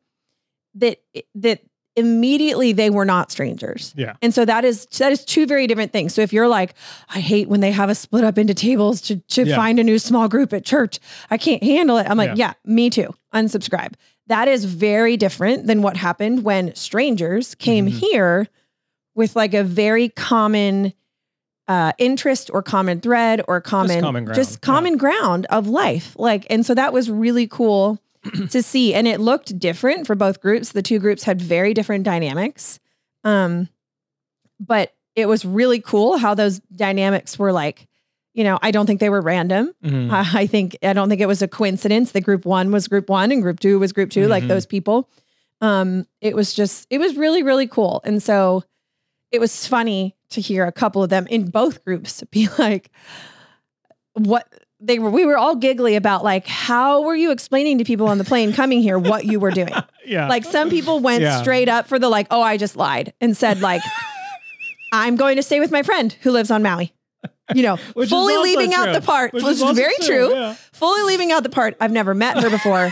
[0.75, 0.99] that
[1.37, 1.61] that
[1.97, 3.95] immediately they were not strangers.
[3.97, 4.15] Yeah.
[4.23, 6.15] And so that is that is two very different things.
[6.15, 6.75] So if you're like,
[7.09, 9.57] I hate when they have us split up into tables to to Yeah.
[9.57, 10.99] find a new small group at church.
[11.31, 12.07] I can't handle it.
[12.09, 12.49] I'm like, Yeah.
[12.49, 13.15] yeah, me too.
[13.35, 13.95] Unsubscribe.
[14.29, 17.99] That is very different than what happened when strangers came Mhm.
[17.99, 18.49] here
[19.15, 20.93] with like a very common
[21.69, 24.59] uh interest or common thread or common common ground, just yeah.
[24.67, 26.15] common ground of life.
[26.19, 27.99] Like and so that was really cool
[28.51, 30.73] to see and it looked different for both groups.
[30.73, 32.79] The two groups had very different dynamics.
[33.25, 33.69] Um
[34.61, 37.87] but it was really cool how those dynamics were like,
[38.35, 39.73] you know, I don't think they were random.
[39.85, 40.11] Mhm.
[40.11, 43.09] I I think I don't think it was a coincidence that group one was group
[43.09, 44.49] one and group two was group 2 like Mhm.
[44.49, 45.09] those people.
[45.63, 48.63] Um, it was just it was really really cool, and so
[49.33, 52.91] it was funny to hear a couple of them in both groups be like,
[54.15, 54.47] what
[54.81, 55.11] they were.
[55.11, 58.53] We were all giggly about like how were you explaining to people on the plane
[58.53, 59.73] coming here what you were doing?
[60.07, 60.29] yeah.
[60.29, 61.41] Like some people went Yeah.
[61.41, 63.83] straight up for the like, oh, I just lied and said like,
[64.93, 66.93] I'm going to stay with my friend who lives on Maui.
[67.55, 67.77] You know,
[68.09, 70.35] fully leaving out the part, Which which is is very true, true.
[70.35, 70.55] yeah.
[70.73, 72.91] Fully leaving out the part I've never met her before,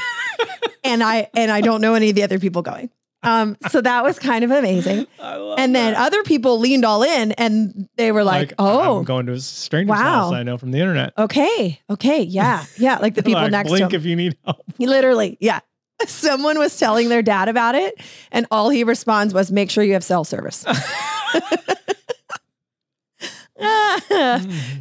[0.85, 2.89] and I and I don't know any of the other people going.
[3.25, 5.07] Um, so that was kind of amazing.
[5.57, 6.01] And then that.
[6.07, 9.91] other people leaned all in, and they were like, "Oh, I'm going to a stranger's
[9.97, 10.03] Wow.
[10.03, 11.13] house I know from the internet.
[11.17, 14.01] okay, okay, yeah, yeah." Like the people Like, next to blink him.
[14.01, 14.59] if you need help.
[14.79, 15.61] Literally, yeah.
[16.07, 17.95] Someone was telling their dad about it,
[18.33, 20.65] and all he responds was, "Make sure you have cell service."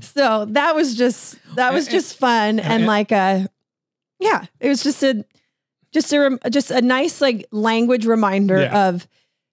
[0.02, 3.48] so that was just that was just fun and and- like a
[4.20, 5.24] yeah, it was just a
[5.94, 8.88] just a rem- just a nice like language reminder Yeah.
[8.90, 9.08] of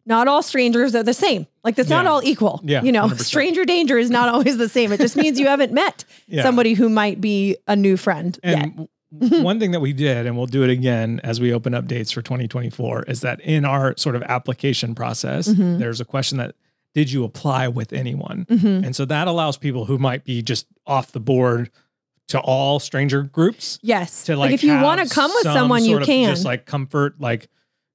[0.06, 1.46] not all strangers are the same.
[1.62, 2.60] Like it's not all equal.
[2.64, 3.20] Yeah, you know, 100%.
[3.20, 4.92] stranger danger is not always the same.
[4.92, 6.42] It just means you haven't met Yeah.
[6.42, 8.36] somebody who might be a new friend.
[8.42, 8.88] And
[9.20, 11.86] w- one thing that we did, and we'll do it again as we open up
[11.86, 15.78] dates for 2024, is that in our sort of application process, Mhm.
[15.78, 16.54] there's a question that
[16.94, 18.46] did you apply with anyone?
[18.50, 18.84] Mhm.
[18.86, 21.70] And so that allows people who might be just off the board
[22.30, 24.24] to all stranger groups Yes.
[24.24, 26.28] to like, like, if you want to come with some someone, you can.
[26.30, 27.48] just like comfort, like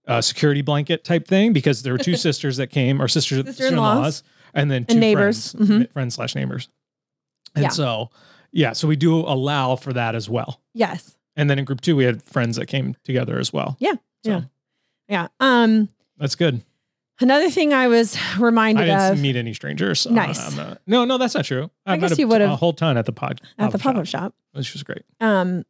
[0.07, 4.23] a security blanket type thing, because there were two sisters that came, or sisters, Sister-in-laws.
[4.53, 5.51] and then two And neighbors.
[5.53, 5.91] friends, Mhm.
[5.91, 6.69] friends slash neighbors.
[7.55, 7.69] And Yeah.
[7.69, 8.09] so,
[8.51, 10.61] yeah, so we do allow for that as well.
[10.73, 11.15] yes.
[11.37, 13.75] And then in group two, we had friends that came together as well.
[13.79, 14.41] Yeah, So yeah.
[15.09, 15.27] Yeah.
[15.41, 15.89] Um.
[16.17, 16.61] that's good.
[17.21, 20.05] Another thing I was reminded I didn't of meet any strangers.
[20.05, 20.53] uh, Nice.
[20.53, 21.71] the- no, no, that's not true.
[21.85, 24.07] I met guess you would've- a whole ton at the pod at the pop pop-up
[24.07, 24.35] shop.
[24.53, 25.03] which was great.
[25.21, 25.63] Um,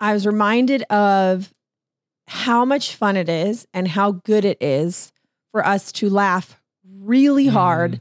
[0.00, 1.52] I was reminded of
[2.26, 5.12] how much fun it is and how good it is
[5.52, 6.60] for us to laugh
[7.00, 8.00] really hard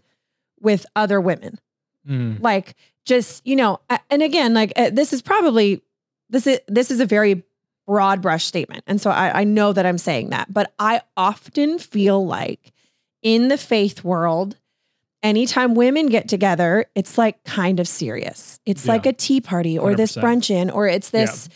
[0.59, 1.59] with other women.
[2.07, 2.41] Mm.
[2.41, 5.81] Like just, you know, a- and again, like uh, this is probably
[6.29, 7.43] this is this is a very
[7.87, 8.83] broad brush statement.
[8.85, 12.73] And so I, I know that I'm saying that, but I often feel like
[13.23, 14.57] in the faith world,
[15.23, 18.59] anytime women get together, it's like kind of serious.
[18.65, 18.91] It's Yeah.
[18.91, 20.21] like a tea party or this 100%.
[20.21, 21.49] brunch in, or it's this,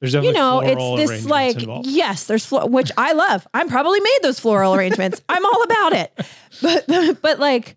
[0.00, 1.86] There's you know, it's this like, involved.
[1.86, 3.46] yes, there's, flo- which I love.
[3.54, 5.20] I'm probably made those floral arrangements.
[5.28, 6.26] I'm all about it.
[6.62, 7.76] But, but like,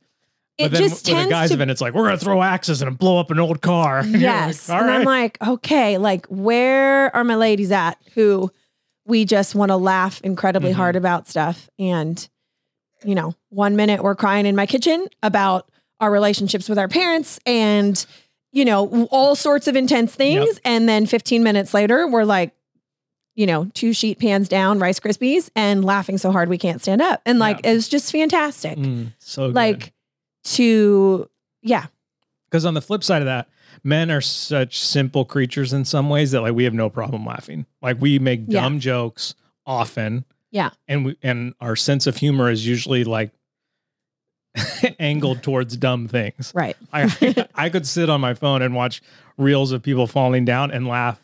[0.58, 2.82] it but then just with tends guy's to event, it's like we're gonna throw axes
[2.82, 4.04] and blow up an old car.
[4.06, 4.68] Yes.
[4.70, 8.52] like, "All and I'm like, okay, like where are my ladies at who
[9.06, 10.76] we just want to laugh incredibly Mhm.
[10.76, 11.70] hard about stuff?
[11.80, 12.28] And,
[13.06, 17.40] you know, one minute we're crying in my kitchen about our relationships with our parents
[17.46, 18.06] and,
[18.52, 20.46] you know, all sorts of intense things.
[20.46, 20.58] Yep.
[20.66, 22.54] And then 15 minutes later, we're like,
[23.36, 27.02] you know, two sheet pans down, Rice Krispies, and laughing so hard we can't stand
[27.02, 27.22] up.
[27.26, 27.72] And like, Yeah.
[27.74, 28.78] it's just fantastic.
[28.78, 29.94] Mm, so Like,
[30.56, 31.30] to,
[31.62, 31.88] yeah,
[32.50, 33.48] because on the flip side of that,
[33.84, 37.66] men are such simple creatures in some ways that like we have no problem laughing.
[37.82, 38.62] Like we make Yeah.
[38.62, 39.36] dumb jokes
[39.66, 40.26] often.
[40.52, 40.70] Yeah.
[40.88, 43.32] And we and our sense of humor is usually like
[45.00, 46.52] angled towards dumb things.
[46.56, 46.76] right.
[46.92, 49.02] I I could sit on my phone and watch
[49.38, 51.22] reels of people falling down and laugh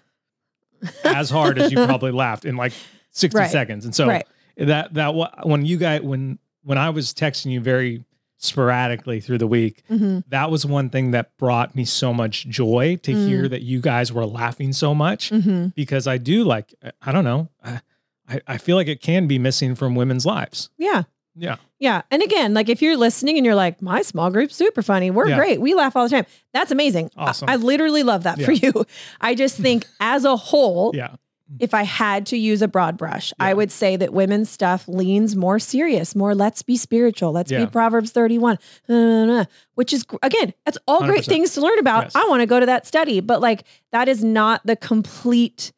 [1.03, 2.73] as hard as you probably laughed in like
[3.11, 3.49] 60 Right.
[3.49, 3.85] seconds.
[3.85, 4.27] And so right.
[4.57, 8.03] that that when you guys when when I was texting you very
[8.43, 12.97] sporadically through the week, hmm that was one thing that brought me so much joy
[13.03, 13.25] to Mm.
[13.27, 17.23] hear that you guys were laughing so much hmm because I do like I don't
[17.23, 17.81] know I
[18.29, 20.69] I, I feel like it can be missing from women's lives.
[20.77, 21.03] Yeah.
[21.35, 21.57] Yeah.
[21.79, 22.03] Yeah.
[22.11, 25.09] And again, like if you're listening and you're like, my small group's super funny.
[25.11, 25.35] We're Yeah.
[25.35, 25.59] great.
[25.59, 26.25] We laugh all the time.
[26.53, 27.09] That's amazing.
[27.17, 27.49] Awesome.
[27.49, 28.85] I, literally love that for you.
[29.19, 31.15] I just think as a whole, Yeah.
[31.59, 35.35] If I had to use a broad brush, I would say that women's stuff leans
[35.35, 37.31] more serious, more let's be spiritual.
[37.31, 37.65] Let's Yeah.
[37.65, 38.57] be Proverbs 31,
[38.89, 39.45] uh, uh, uh,
[39.75, 41.25] which is, again, that's all great 100%.
[41.27, 42.05] things to learn about.
[42.05, 42.15] Yes.
[42.15, 45.71] I want to go to that study, but like that is not the complete,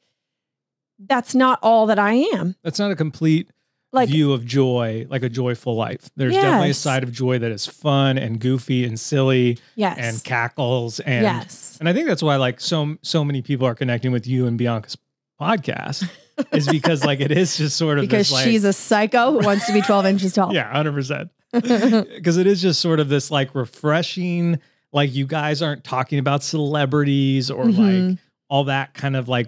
[1.00, 2.56] that's not all that I am.
[2.64, 3.50] That's not a complete
[3.92, 6.10] Like, view of joy, like a joyful life.
[6.16, 9.98] There's definitely a side of joy that is fun and goofy and silly yes.
[10.00, 11.78] and cackles and yes.
[11.80, 14.58] and I think that's why like so so many people are connecting with you and
[14.58, 14.98] Bianca's
[15.40, 16.10] podcast
[16.52, 19.40] is because like it is just sort of Because this, like, she's a psycho who
[19.46, 20.54] wants to be 12 inches tall.
[20.54, 21.30] yeah, hundred percent.
[21.52, 24.60] Because it is just sort of this like refreshing,
[24.92, 28.18] like you guys aren't talking about celebrities or like Mhm.
[28.50, 29.48] all that kind of like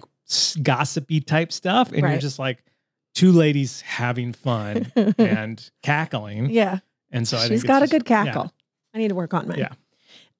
[0.62, 2.62] gossipy type stuff, and you're just like
[3.14, 6.50] two ladies having fun and cackling.
[6.50, 6.78] yeah.
[7.10, 8.52] And so She's got a just- good cackle.
[8.94, 9.58] I need to work on mine.
[9.58, 9.72] Yeah.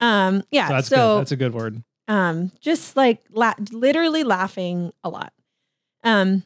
[0.01, 0.69] Um, yeah.
[0.69, 1.21] So that's so good.
[1.21, 1.83] That's a good word.
[2.09, 5.33] um just like la- literally laughing a lot
[6.09, 6.43] um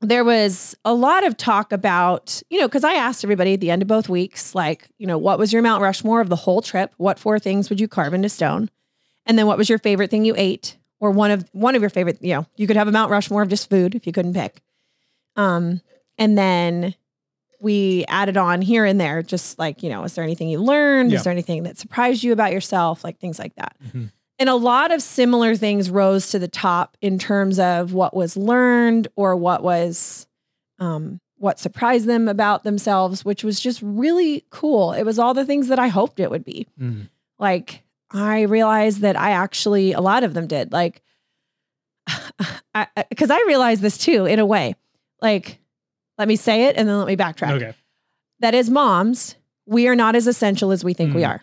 [0.00, 3.70] there was a lot of talk about you know because i asked everybody at the
[3.70, 6.60] end of both weeks like you know what was your mount rushmore of the whole
[6.62, 6.92] trip?
[6.96, 8.68] What four things would you carve into stone?
[9.26, 10.76] And then what was your favorite thing you ate?
[10.98, 13.42] Or one of one of your favorite you know you could have a mount rushmore
[13.42, 14.60] of just food if you couldn't pick.
[15.36, 15.80] Um
[16.18, 16.94] and then
[17.60, 21.12] we added on here and there just like you know is there anything you learned?
[21.12, 21.18] Yeah.
[21.18, 23.04] is there anything that surprised you about yourself?
[23.04, 23.76] Like things like that.
[23.86, 24.10] Mhm.
[24.42, 28.36] And a lot of similar things rose to the top in terms of what was
[28.36, 30.26] learned or what was
[30.80, 34.94] um, what surprised them about themselves, which was just really cool.
[34.94, 36.66] It was all the things that I hoped it would be.
[36.80, 37.08] Mm.
[37.38, 40.72] Like I realized that I actually a lot of them did.
[40.72, 41.02] Like
[43.10, 44.74] because I, realized this too in a way.
[45.20, 45.60] Like
[46.18, 47.74] let me say it and then let me backtrack Okay.
[48.40, 49.36] that as moms,
[49.66, 51.28] we are not as essential as we think we Mhm.
[51.28, 51.42] are.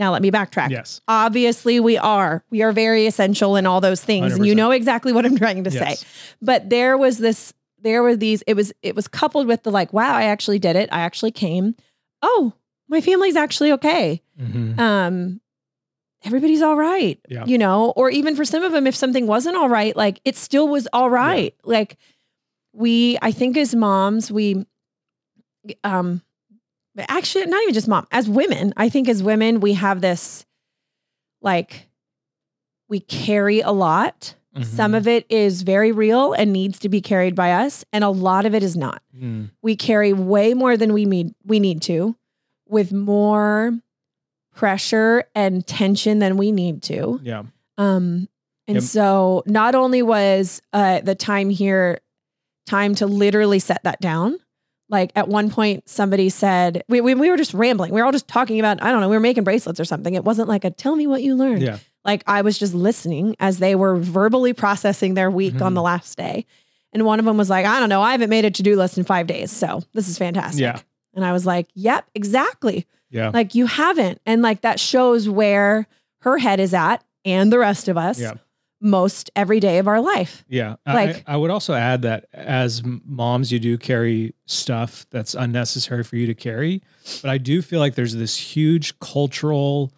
[0.00, 0.70] Now, let me backtrack.
[0.70, 1.00] Yes.
[1.06, 2.42] Obviously, we are.
[2.50, 4.32] We are very essential in all those things.
[4.32, 6.00] And you know exactly what I'm trying to Yes.
[6.00, 6.06] say.
[6.40, 9.92] But there was this, there were these, it was, it was coupled with the like,
[9.92, 10.88] wow, I actually did it.
[10.90, 11.74] I actually came.
[12.22, 12.54] Oh,
[12.88, 14.22] my family's actually okay.
[14.40, 14.78] Mhm.
[14.80, 15.40] Um,
[16.24, 17.20] everybody's all right.
[17.28, 17.44] Yeah.
[17.44, 20.34] You know, or even for some of them, if something wasn't all right, like it
[20.36, 21.54] still was all right.
[21.62, 21.98] Like
[22.72, 24.64] we, I think as moms, we
[25.84, 26.22] um
[27.08, 30.44] actually not even just mom, as women, I think as women, we have this
[31.42, 31.88] like
[32.88, 34.34] we carry a lot.
[34.62, 34.96] Some Mhm.
[34.96, 38.46] of it is very real and needs to be carried by us, and a lot
[38.46, 39.50] of it is not Mm.
[39.62, 42.16] we carry way more than we need we need to
[42.68, 43.78] with more
[44.54, 47.44] pressure and tension than we need to Yeah.
[47.78, 48.28] um
[48.66, 48.82] and Yep.
[48.82, 52.00] so not only was uh the time here
[52.66, 54.38] time to literally set that down
[54.90, 58.12] like at one point somebody said we, we, we were just rambling we were all
[58.12, 60.64] just talking about i don't know we were making bracelets or something it wasn't like
[60.64, 61.78] a tell me what you learned Yeah.
[62.04, 65.74] like I was just listening as they were verbally processing their week on Mhm.
[65.76, 66.44] the last day.
[66.92, 68.74] And one of them was like, I don't know, I haven't made a to do
[68.76, 69.50] list in five days.
[69.52, 70.60] So this is fantastic.
[70.62, 70.80] Yeah.
[71.14, 72.86] And I was like, yep, exactly.
[73.10, 73.30] Yeah.
[73.32, 74.20] Like you haven't.
[74.26, 75.86] And like that shows where
[76.22, 78.18] her head is at and the rest of us.
[78.18, 78.34] Yeah.
[78.80, 80.44] Most every day of our life.
[80.48, 80.76] Yeah.
[80.86, 86.02] Like- I, I would also add that as moms, you do carry stuff that's unnecessary
[86.04, 86.82] for you to carry.
[87.22, 89.92] But I do feel like there's this huge cultural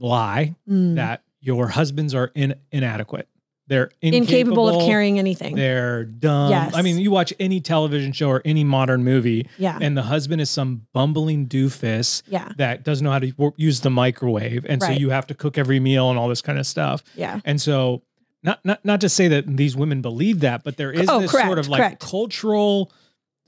[0.00, 0.96] lie Mm.
[0.96, 3.28] that your husbands are in, inadequate.
[3.72, 5.56] They're Incapable of carrying anything.
[5.56, 6.50] They're dumb.
[6.50, 6.74] Yes.
[6.74, 9.78] I mean, you watch any television show or any modern movie, Yeah.
[9.80, 12.50] and the husband is some bumbling doofus Yeah.
[12.58, 15.80] that doesn't know how to use the microwave, and so you have to cook every
[15.80, 17.02] meal and all this kind of stuff.
[17.16, 17.40] Yeah.
[17.46, 18.02] And so,
[18.42, 21.30] not not not to say that these women believe that, but there is Oh, this
[21.30, 22.00] correct, sort of like correct.
[22.00, 22.92] cultural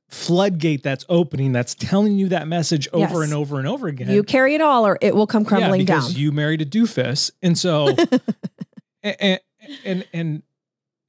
[0.09, 3.25] floodgate that's opening that's telling you that message over Yes.
[3.25, 4.09] and over and over again.
[4.11, 6.21] You carry it all or it will come crumbling yeah, because down.
[6.23, 7.95] you married a doofus, and so
[9.03, 9.39] and
[9.85, 10.43] and and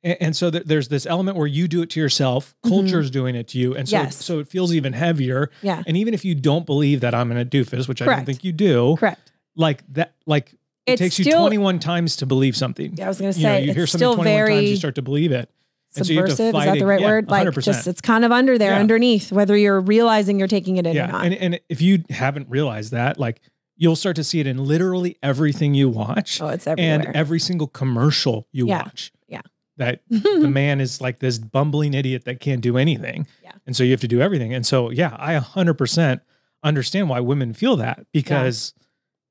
[0.03, 2.53] and so there's this element where you do it to yourself.
[2.63, 2.69] Mhm.
[2.69, 4.23] Culture's doing it to you, and so Yes.
[4.23, 5.49] so it feels even heavier.
[5.63, 5.81] yeah.
[5.87, 8.43] And even if you don't believe that I'm in a doofus, which I don't think
[8.43, 9.31] you do, Correct.
[9.55, 10.53] like that, like
[10.85, 12.93] it It's takes you 21 times to believe something.
[12.95, 14.75] Yeah, I was going to you know, say you hear something still 21 times, you
[14.75, 15.49] start to believe it.
[15.97, 16.59] And so you have to subversive.
[16.61, 17.29] Is that the right yeah, word?
[17.31, 17.63] Like 100%.
[17.63, 18.79] just it's kind of under there, Yeah.
[18.79, 21.25] underneath, whether you're realizing you're taking it in or not.
[21.25, 23.41] and and if you haven't realized that, like
[23.78, 27.67] you'll start to see it in literally everything you watch oh, it's and every single
[27.67, 29.11] commercial you Yeah, watch.
[29.28, 29.41] yeah.
[29.78, 33.28] That the man is like this bumbling idiot that can't do anything.
[33.43, 33.51] Yeah.
[33.67, 34.53] And so you have to do everything.
[34.53, 36.21] And so, yeah, I 100%
[36.63, 38.73] understand why women feel that because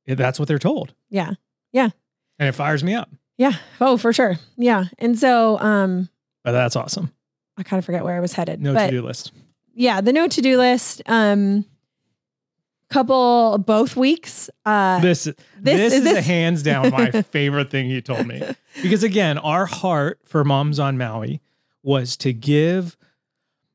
[0.06, 0.94] that's what they're told.
[1.08, 1.32] yeah.
[1.72, 1.88] Yeah.
[2.38, 3.10] And it fires me up.
[3.38, 3.52] Yeah.
[3.80, 4.36] Oh, for sure.
[4.56, 4.84] Yeah.
[4.98, 6.08] And so um
[6.44, 7.12] But that's awesome.
[7.56, 8.60] I kind of forget where I was headed.
[8.60, 9.32] No to do list.
[9.74, 11.00] yeah, the no to-do list.
[11.06, 11.64] Um
[12.94, 14.48] couple both weeks.
[14.64, 18.26] Uh This, this- this, is is, a this- hands down my favorite thing you told
[18.26, 18.42] me.
[18.82, 21.40] Because again, our heart for moms on Maui
[21.82, 22.96] was to give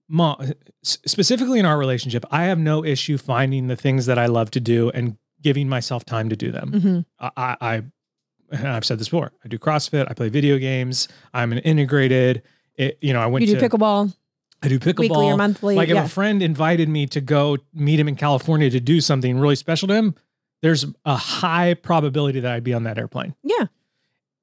[0.08, 0.54] mom
[0.84, 2.26] specifically in our relationship.
[2.32, 6.04] I have no issue finding the things that I love to do and giving myself
[6.06, 6.72] time to do them.
[6.72, 7.06] mhm.
[7.38, 7.84] I, I,
[8.52, 9.32] I've said this before.
[9.46, 10.08] I do CrossFit.
[10.10, 11.08] I play video games.
[11.34, 12.42] I'm an integrated.
[12.76, 14.16] It, you know, I went you do to pickleball
[14.62, 15.76] I do pickleball weekly or monthly.
[15.76, 16.02] like yeah.
[16.02, 19.56] if a friend invited me to go meet him in California to do something really
[19.56, 20.16] special to him,
[20.62, 23.36] there's a high probability that I'd be on that airplane.
[23.44, 23.68] yeah.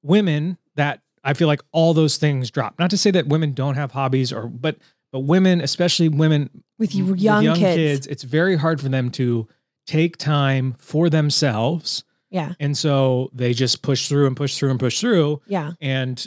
[0.03, 2.77] Women that I feel like all those things drop.
[2.79, 4.77] Not to say that women don't have hobbies or but
[5.11, 8.07] but women, especially women With young, with young, kids.
[8.07, 9.47] it's very hard for them to
[9.85, 12.03] take time for themselves.
[12.29, 12.53] Yeah.
[12.59, 15.71] And so they just push through and push through and push through Yeah.
[15.81, 16.25] and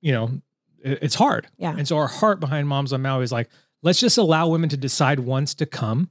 [0.00, 0.40] you know
[0.82, 1.74] it's hard Yeah.
[1.76, 3.48] and so our heart behind moms on maui is like
[3.82, 6.10] let's just allow women to decide once to come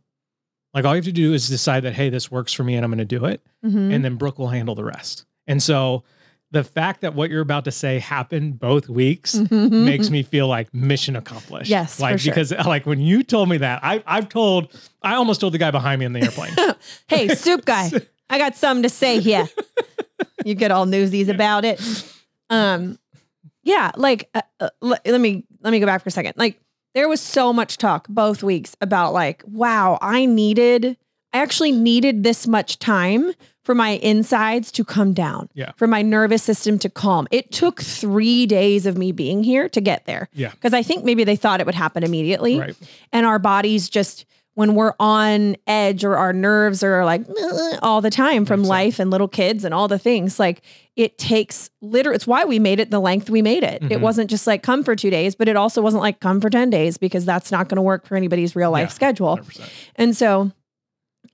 [0.74, 2.84] like all you have to do is decide that hey this works for me and
[2.86, 3.94] i'm going to do it Mhm.
[3.94, 6.04] and then brooke will handle the rest and so
[6.52, 9.86] the fact that what you're about to say happened both weeks Mhm.
[9.86, 12.32] makes me feel like mission accomplished Yes, like sure.
[12.32, 15.72] because like when you told me that I, i've told i almost told the guy
[15.72, 16.54] behind me in the airplane
[17.08, 17.92] hey, soup guy,
[18.30, 19.48] I got something to say here.
[20.46, 21.82] you get all newsies about it.
[22.52, 23.00] Um,
[23.70, 26.34] yeah, like uh, uh, let, let me let me go back for a second.
[26.38, 26.60] Like
[26.96, 30.98] there was so much talk both weeks about like, wow, I needed,
[31.34, 33.32] I actually needed this much time
[33.64, 35.50] for my insides to come down.
[35.54, 35.74] Yeah.
[35.78, 37.28] For my nervous system to calm.
[37.30, 40.30] It took three days of me being here to get there.
[40.34, 40.50] Yeah.
[40.50, 42.76] Because I think maybe they thought it would happen immediately right
[43.14, 44.26] and our bodies just
[44.60, 47.26] when we're on edge or our nerves are like
[47.82, 48.68] all the time from sense.
[48.70, 50.62] life and little kids and all the things like
[50.98, 54.02] it takes literally it's why we made it the length we made it it Mhm.
[54.02, 56.70] wasn't just like come for two days but it also wasn't like come for 10
[56.70, 58.94] days because that's not going to work for anybody's real life Yeah.
[58.94, 59.70] schedule 100%.
[59.96, 60.52] and so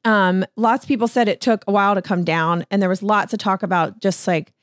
[0.03, 3.01] um lots of people said it took a while to come down and there was
[3.01, 4.53] lots of talk about just like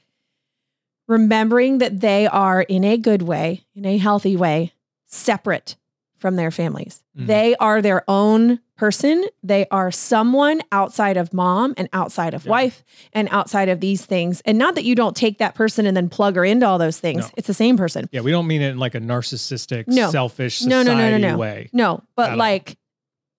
[1.09, 4.73] remembering that they are in a good way, in a healthy way,
[5.07, 5.75] separate
[6.23, 7.03] from their families.
[7.19, 7.27] Mhm.
[7.27, 9.25] They are their own person.
[9.43, 12.51] They are someone outside of mom and outside of Yeah.
[12.53, 14.41] wife and outside of these things.
[14.47, 16.99] And not that you don't take that person and then plug her into all those
[16.99, 17.25] things.
[17.25, 17.29] No.
[17.37, 18.09] It's the same person.
[18.13, 20.11] yeah we don't mean it in like a narcissistic No.
[20.11, 21.37] selfish No, no, no, no, no.
[21.37, 22.37] way No, but all.
[22.39, 22.79] like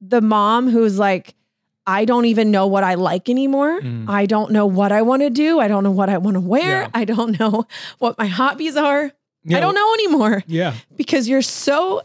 [0.02, 1.34] the mom who's like,
[1.88, 3.82] I don't even know what I like anymore.
[3.82, 4.08] Mm.
[4.10, 5.60] I don't know what I want to do.
[5.60, 6.84] I don't know what I want to wear.
[6.84, 6.90] Yeah.
[7.02, 7.66] I don't know
[8.00, 9.12] what my hobbies are.
[9.46, 12.04] Yeah, I don't know anymore yeah because you're so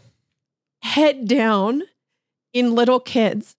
[0.81, 1.83] head down
[2.53, 3.55] in little kids.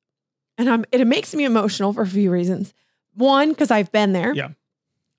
[0.58, 2.74] And I'm, it makes me emotional for a few reasons.
[3.14, 4.34] One, because I've been there.
[4.34, 4.48] Yeah.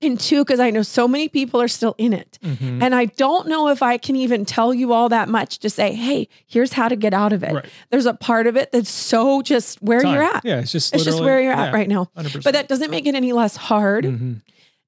[0.00, 2.36] And two, because I know so many people are still in it.
[2.42, 2.82] Mhm.
[2.82, 5.92] And I don't know if I can even tell you all that much to say,
[5.92, 7.52] hey, here's how to get out of it.
[7.52, 10.14] right There's a part of it that's so just where Time.
[10.14, 10.44] you're at.
[10.44, 12.08] yeah it's just It's just where you're at yeah, right now.
[12.16, 12.42] 100%.
[12.42, 14.04] But that doesn't make it any less hard.
[14.04, 14.42] Mhm.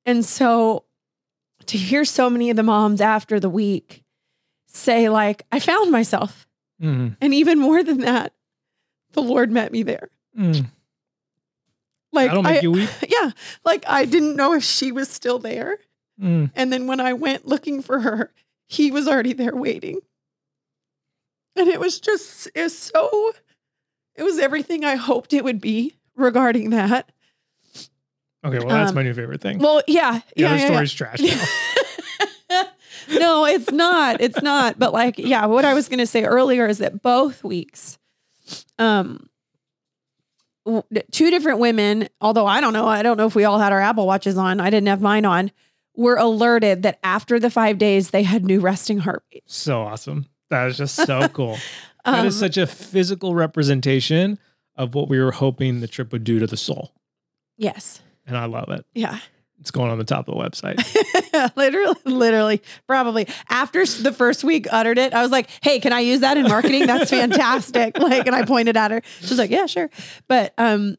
[0.05, 0.85] And so
[1.67, 4.03] to hear so many of the moms after the week
[4.67, 6.47] say, like, I found myself.
[6.83, 7.17] Mhm.
[7.21, 8.33] And even more than that,
[9.13, 10.09] the Lord met me there.
[10.39, 10.67] Mm.
[12.13, 12.91] Like, That'll make I, you weep.
[13.09, 13.31] yeah,
[13.65, 15.79] like I didn't know if she was still there.
[16.21, 16.51] Mm.
[16.55, 18.33] And then when I went looking for her,
[18.67, 20.01] he was already there waiting.
[21.57, 23.33] And it was just, it was so,
[24.17, 27.11] it was everything I hoped it would be regarding that.
[28.45, 29.59] Okay, well, that's Um, my new favorite thing.
[29.59, 30.21] Well, yeah.
[30.37, 31.27] the yeah, other yeah, story's trash now.
[31.27, 31.45] yeah.
[33.11, 34.21] no, it's not.
[34.21, 34.79] It's not.
[34.79, 37.99] But like, yeah, what I was going to say earlier is that both weeks,
[38.79, 39.29] um,
[40.65, 43.73] w- two different women, although I don't know, I don't know if we all had
[43.73, 44.61] our Apple watches on.
[44.61, 45.51] I didn't have mine on.
[45.97, 49.45] Were alerted that after the five days they had new resting heartbeat.
[49.47, 50.27] so awesome.
[50.51, 51.57] That is just so cool.
[52.05, 54.39] that is Um, such a physical representation
[54.77, 56.93] of what we were hoping the trip would do to the soul.
[57.57, 58.01] yes.
[58.27, 58.85] And I love it.
[58.95, 59.19] Yeah.
[59.61, 60.77] It's going on the top of the website.
[61.57, 66.01] literally, literally, probably after the first week uttered it, I was like, "Hey, can I
[66.01, 66.87] use that in marketing?
[66.87, 69.01] That's fantastic!" Like, and I pointed at her.
[69.21, 69.89] She's like, "Yeah, sure."
[70.29, 70.97] But um,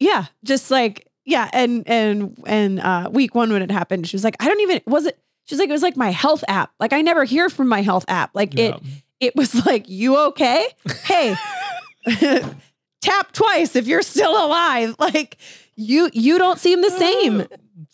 [0.00, 4.24] yeah, just like yeah, and and and uh, week one when it happened, she was
[4.24, 6.72] like, "I don't even was it." She's like, "It was like my health app.
[6.80, 8.30] Like, I never hear from my health app.
[8.34, 8.74] Like it
[9.20, 10.68] it was like, you okay?
[11.04, 11.34] Hey,
[13.00, 14.96] tap twice if you're still alive.
[14.98, 15.38] Like
[15.76, 17.46] you you don't seem the same.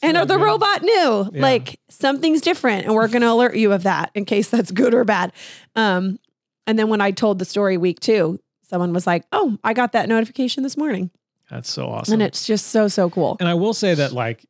[0.02, 0.42] And So the good.
[0.44, 1.42] robot knew Yeah.
[1.42, 4.94] like something's different, and we're going to alert you of that in case that's good
[4.94, 5.32] or bad.
[5.74, 6.18] Um,
[6.66, 9.92] and then when I told the story week two, someone was like, "Oh, I got
[9.92, 11.10] that notification this morning,"
[11.50, 12.14] That's so awesome.
[12.14, 13.36] and it's just so so cool.
[13.40, 14.44] And I will say that like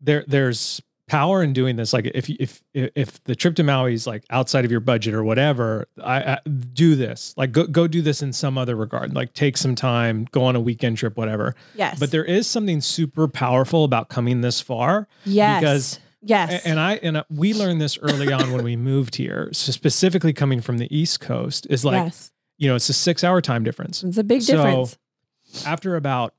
[0.00, 0.80] there there's
[1.10, 1.92] power in doing this.
[1.92, 5.24] Like if if if the trip to Maui is like outside of your budget or
[5.24, 7.34] whatever, I, I do this.
[7.36, 9.12] Like go go do this in some other regard.
[9.12, 11.56] Like take some time, go on a weekend trip, whatever.
[11.74, 15.08] Yes, But there is something super powerful about coming this far.
[15.24, 19.48] yes, because- yes, And I and we learned this early on when we moved here.
[19.52, 23.24] So specifically coming from the East Coast is like yes, you know it's a six
[23.24, 24.04] hour time difference.
[24.04, 24.96] it's a big difference.
[25.44, 25.68] So.
[25.68, 26.34] After about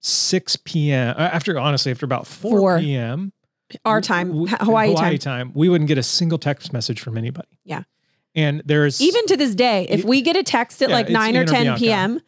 [0.00, 1.14] six p.m.
[1.18, 2.78] uh, After honestly after about four, Four.
[2.80, 3.33] p.m.
[3.84, 5.48] Our time, w- Hawaii, Hawaii time.
[5.48, 7.58] time, we wouldn't get a single text message from anybody.
[7.64, 7.82] Yeah.
[8.34, 11.36] And there's Even to this day, if we get a text at Yeah, like nine
[11.36, 12.20] or ten p.m.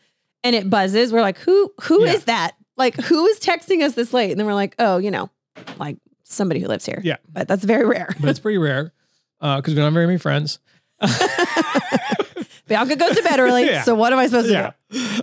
[0.45, 1.73] and it buzzes, we're like, "Who?
[1.83, 2.25] Who is Yeah.
[2.27, 2.53] that?
[2.77, 5.31] Like, who is texting us this late?" And then we're like, "Oh, you know,
[5.79, 7.17] like somebody who lives here." Yeah.
[7.33, 8.09] but that's very rare.
[8.21, 8.93] but it's pretty rare
[9.41, 10.59] because we don't have very many friends.
[12.69, 13.83] Bianca goes to bed early, Yeah.
[13.83, 14.71] so what am I supposed to yeah.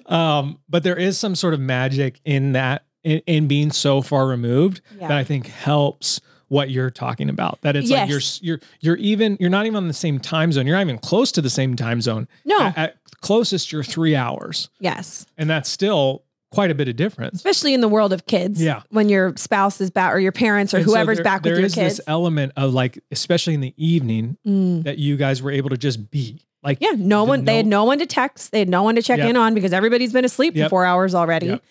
[0.07, 0.13] do?
[0.13, 4.27] Um, but there is some sort of magic in that in, in being so far
[4.27, 5.07] removed Yeah.
[5.09, 7.59] that I think helps what you're talking about.
[7.61, 10.67] That it's like you're you're you're even you're not even on the same time zone.
[10.67, 12.27] You're not even close to the same time zone.
[12.45, 12.59] No.
[12.59, 17.35] At, at closest, you're three hours, Yes, and that's still quite a bit of difference.
[17.37, 18.61] especially in the world of kids.
[18.61, 18.83] Yeah.
[18.89, 21.53] when your spouse is back or your parents or And so whoever's there- back with
[21.53, 21.97] there your is kids.
[21.97, 24.83] this element of like, especially in the evening, Mm.
[24.83, 27.45] that you guys were able to just be like, Yeah, no one.
[27.45, 28.51] They had no- no one to text.
[28.51, 29.29] They had no one to check Yep.
[29.31, 30.65] in on because everybody's been asleep Yep.
[30.65, 31.63] for four hours already, Yep.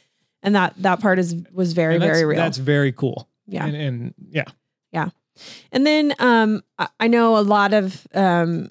[0.43, 2.37] And that that part is was very very real.
[2.37, 3.29] That's very cool.
[3.47, 3.67] yeah.
[3.67, 4.45] and, and yeah,
[4.93, 5.09] yeah.
[5.71, 6.63] And then um,
[7.01, 8.71] I- know a lot of um,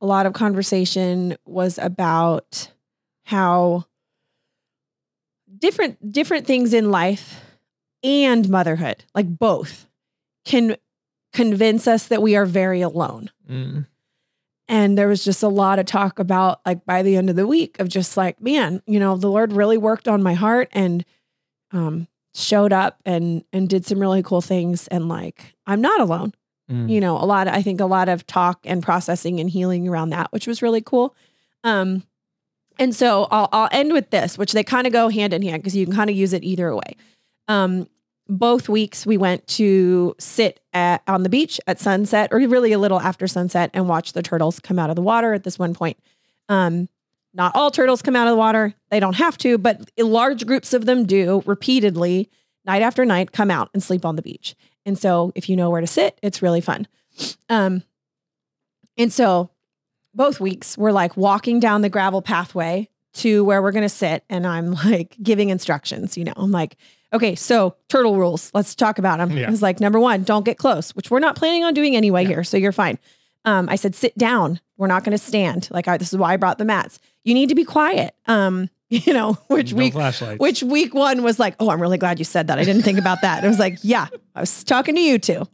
[0.00, 2.70] a lot of conversation was about
[3.24, 3.84] how
[5.58, 7.40] different different things in life
[8.02, 9.86] and motherhood, like both,
[10.44, 10.76] can
[11.32, 13.30] convince us that we are very alone.
[13.50, 13.86] Mm.
[14.68, 17.46] And there was just a lot of talk about like by the end of the
[17.46, 21.04] week of just like, man, you know, the Lord really worked on my heart and
[21.72, 26.34] um showed up and and did some really cool things and like I'm not alone.
[26.70, 26.90] Mm.
[26.90, 30.10] You know, a lot I think a lot of talk and processing and healing around
[30.10, 31.16] that, which was really cool.
[31.64, 32.02] Um
[32.78, 35.62] and so I'll I'll end with this, which they kind of go hand in hand
[35.62, 36.96] because you can kind of use it either way.
[37.48, 37.88] Um
[38.28, 42.78] both weeks we went to sit at, on the beach at sunset or really a
[42.78, 45.74] little after sunset and watch the turtles come out of the water at this one
[45.74, 45.96] point.
[46.48, 46.88] Um,
[47.34, 48.74] not all turtles come out of the water.
[48.90, 52.30] They don't have to, but large groups of them do repeatedly,
[52.64, 54.54] night after night, come out and sleep on the beach.
[54.84, 56.86] And so if you know where to sit, it's really fun.
[57.48, 57.82] Um,
[58.96, 59.50] and so
[60.14, 64.24] both weeks we're like walking down the gravel pathway to where we're going to sit.
[64.28, 66.76] And I'm like giving instructions, you know, I'm like,
[67.12, 69.36] okay, so turtle rules, let's talk about them.
[69.36, 69.46] Yeah.
[69.46, 72.24] I was like, number one, don't get close, which we're not planning on doing anyway
[72.24, 72.44] here.
[72.44, 72.98] So you're fine.
[73.44, 74.60] Um, I said, sit down.
[74.76, 75.68] We're not going to stand.
[75.70, 76.98] Like I, this is why I brought the mats.
[77.24, 78.14] You need to be quiet.
[78.26, 80.40] Um, you know, which no week, flashlights.
[80.40, 82.58] which week one was like, oh, I'm really glad you said that.
[82.58, 83.44] I didn't think about that.
[83.44, 85.46] It was like, yeah, I was talking to you too.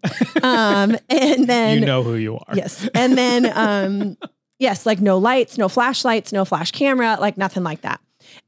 [0.43, 2.55] Um, and then you know who you are.
[2.55, 2.89] Yes.
[2.95, 4.17] And then um
[4.61, 8.01] yes, like no lights, no flashlights, no flash camera, like nothing like that.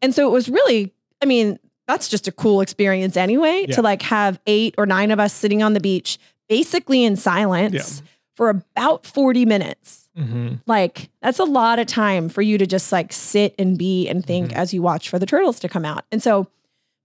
[0.02, 3.76] And so it was really, I mean, that's just a cool experience anyway Yeah.
[3.76, 6.18] to like have eight or nine of us sitting on the beach
[6.48, 8.02] basically in silence
[8.34, 10.08] for about 40 minutes.
[10.16, 14.08] hmm Like that's a lot of time for you to just like sit and be
[14.08, 14.56] and think Mhm.
[14.56, 16.04] as you watch for the turtles to come out.
[16.12, 16.46] And so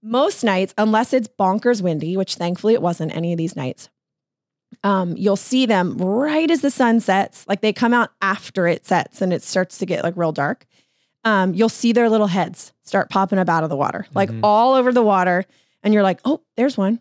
[0.02, 3.88] most nights, unless it's bonkers windy, which thankfully it wasn't any of these nights,
[4.84, 7.46] um, you'll see them right as the sun sets.
[7.46, 10.66] Like they come out after it sets and it starts to get like real dark.
[11.24, 14.40] Um, you'll see their little heads start popping up out of the water, like Mhm.
[14.42, 15.44] all over the water.
[15.82, 17.00] And you're like, oh, there's one.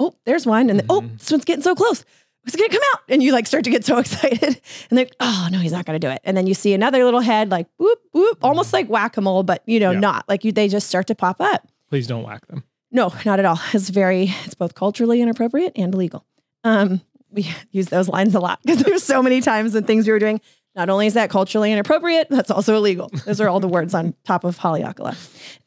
[0.00, 0.70] Oh, there's one.
[0.70, 1.18] And oh, Mhm.
[1.18, 2.04] this one's getting so close.
[2.46, 3.00] It's gonna come out.
[3.08, 4.60] And you like start to get so excited.
[4.90, 6.20] And like, oh no, he's not gonna do it.
[6.24, 9.78] And then you see another little head, like whoop, whoop, almost like whack-a-mole, but you
[9.78, 10.00] know, Yeah.
[10.00, 11.68] not like you they just start to pop up.
[11.88, 12.64] Please don't whack them.
[12.90, 13.60] No, not at all.
[13.72, 16.24] It's very, it's both culturally inappropriate and illegal.
[16.64, 20.12] Um, we use those lines a lot because there's so many times and things we
[20.12, 20.40] were doing.
[20.76, 23.10] Not only is that culturally inappropriate, that's also illegal.
[23.26, 25.16] Those are all the words on top of Haleakala.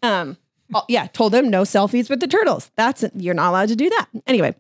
[0.02, 0.38] Um,
[0.74, 2.72] oh, yeah, told them no selfies with the turtles.
[2.76, 4.08] That's you're not allowed to do that.
[4.28, 4.56] Anyway,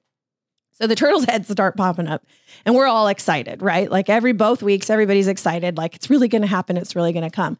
[0.73, 2.25] so the turtles' heads start popping up,
[2.65, 3.89] and we're all excited, right?
[3.89, 5.77] Like every both weeks, everybody's excited.
[5.77, 6.77] Like it's really going to happen.
[6.77, 7.57] It's really going to come,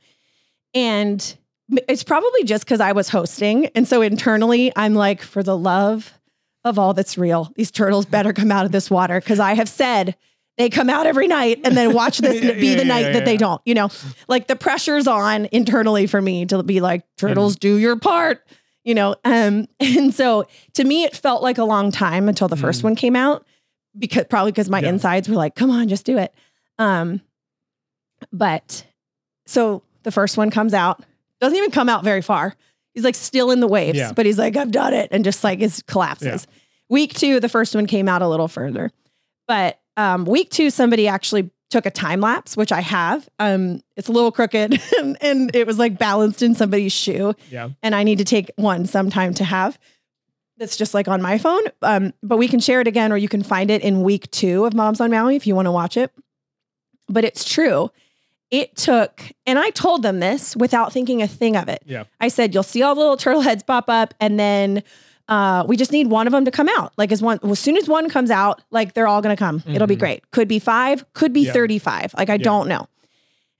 [0.74, 1.36] and
[1.88, 3.68] it's probably just because I was hosting.
[3.68, 6.14] And so internally, I'm like, for the love
[6.66, 9.70] of all that's real, these turtles better come out of this water because I have
[9.70, 10.16] said
[10.58, 13.12] they come out every night and then watch this Yeah, be yeah, the night yeah,
[13.14, 13.89] that they don't, you know,
[14.28, 18.45] like the pressure's on internally for me to be like, turtles, do your part,
[18.84, 19.16] you know.
[19.26, 22.84] Um, and so to me, it felt like a long time until the first Mm.
[22.86, 23.45] one came out
[23.97, 26.34] because probably because my insides were like, come on, just do it.
[26.78, 27.22] Um,
[28.32, 28.86] but
[29.45, 31.04] so the first one comes out,
[31.39, 32.56] doesn't even come out very far.
[32.93, 35.60] He's like still in the waves, but he's like, I've done it, and just like
[35.60, 36.45] is collapses.
[36.89, 38.91] Week two, the first one came out a little further.
[39.47, 43.28] But um, week two, somebody actually took a time lapse, which I have.
[43.39, 47.34] Um, it's a little crooked and, and it was like balanced in somebody's shoe.
[47.50, 47.70] Yeah.
[47.82, 49.80] And I need to take one sometime to have.
[50.58, 51.64] That's just like on my phone.
[51.82, 54.66] Um, but we can share it again, or you can find it in week two
[54.66, 56.12] of Moms on Maui if you want to watch it.
[57.10, 57.89] But it's true.
[58.52, 61.82] It took, and I told them this without thinking a thing of it.
[61.88, 62.04] Yeah.
[62.22, 64.84] I said, you'll see all the little turtle heads pop up, and then
[65.30, 66.93] uh, we just need one of them to come out.
[66.97, 69.63] Like as one, as soon as one comes out, like they're all going to come.
[69.67, 69.99] It'll be Mhm.
[69.99, 70.32] great.
[70.32, 71.53] Could be five, could be Yeah.
[71.53, 72.13] 35.
[72.17, 72.43] Like I Yeah.
[72.43, 72.88] don't know.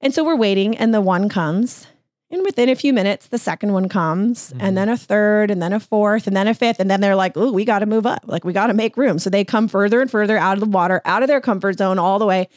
[0.01, 1.88] And so we're waiting, and the one comes.
[2.30, 4.57] And within a few minutes, the second one comes, Mhm.
[4.59, 6.80] and then a third, and then a fourth, and then a fifth.
[6.80, 8.24] And then they're like, oh, we got to move up.
[8.26, 9.20] Like, we got to make room.
[9.20, 11.99] So they come further and further out of the water, out of their comfort zone,
[11.99, 12.49] all the way,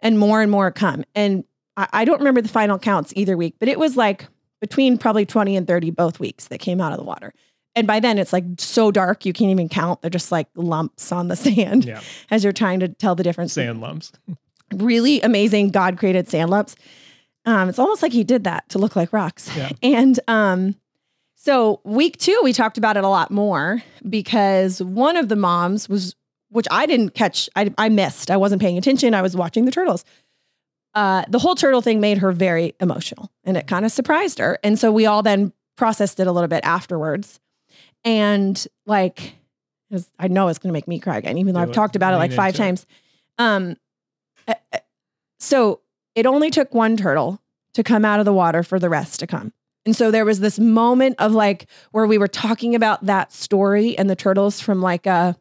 [0.00, 1.04] and more and more come.
[1.14, 1.44] And
[1.76, 4.28] I, I don't remember the final counts either week, but it was like
[4.60, 7.34] between probably 20 and 30 both weeks that came out of the water.
[7.76, 10.00] And by then, it's like so dark, you can't even count.
[10.00, 12.00] They're just like lumps on the sand Yeah.
[12.30, 14.12] as you're trying to tell the difference Sand lumps.
[14.74, 16.76] really amazing God created sand lumps.
[17.46, 19.50] Um, it's almost like he did that to look like rocks.
[19.56, 19.70] Yeah.
[19.82, 20.76] And um,
[21.34, 25.88] so week two, we talked about it a lot more because one of the moms
[25.88, 26.14] was,
[26.50, 28.30] which I didn't catch, I, I missed.
[28.30, 29.12] I wasn't paying attention.
[29.14, 30.04] I was watching the turtles.
[30.94, 34.58] Uh, the whole turtle thing made her very emotional and it kind of surprised her.
[34.62, 37.40] And so we all then processed it a little bit afterwards.
[38.04, 39.34] And like,
[40.18, 42.18] I know it's going to make me cry again, even though I've talked about it
[42.18, 42.86] like five times.
[43.38, 43.76] Um,
[44.46, 44.78] uh, uh,
[45.38, 45.80] so
[46.14, 47.40] it only took one turtle
[47.74, 49.52] to come out of the water for the rest to come.
[49.86, 53.96] And so there was this moment of like where we were talking about that story
[53.98, 55.36] and the turtles from like a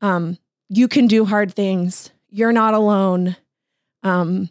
[0.00, 0.38] um
[0.70, 2.10] you can do hard things.
[2.30, 3.36] You're not alone.
[4.02, 4.50] Um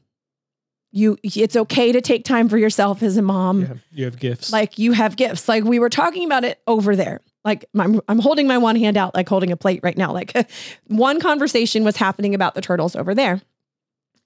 [0.91, 3.73] you it's okay to take time for yourself as a mom yeah.
[3.91, 4.51] You have gifts.
[4.51, 8.19] like you have gifts like we were talking about it over there like I'm, I'm
[8.19, 10.13] holding my one hand out like holding a plate right now.
[10.13, 10.33] Like
[10.87, 13.41] one conversation was happening about the turtles over there.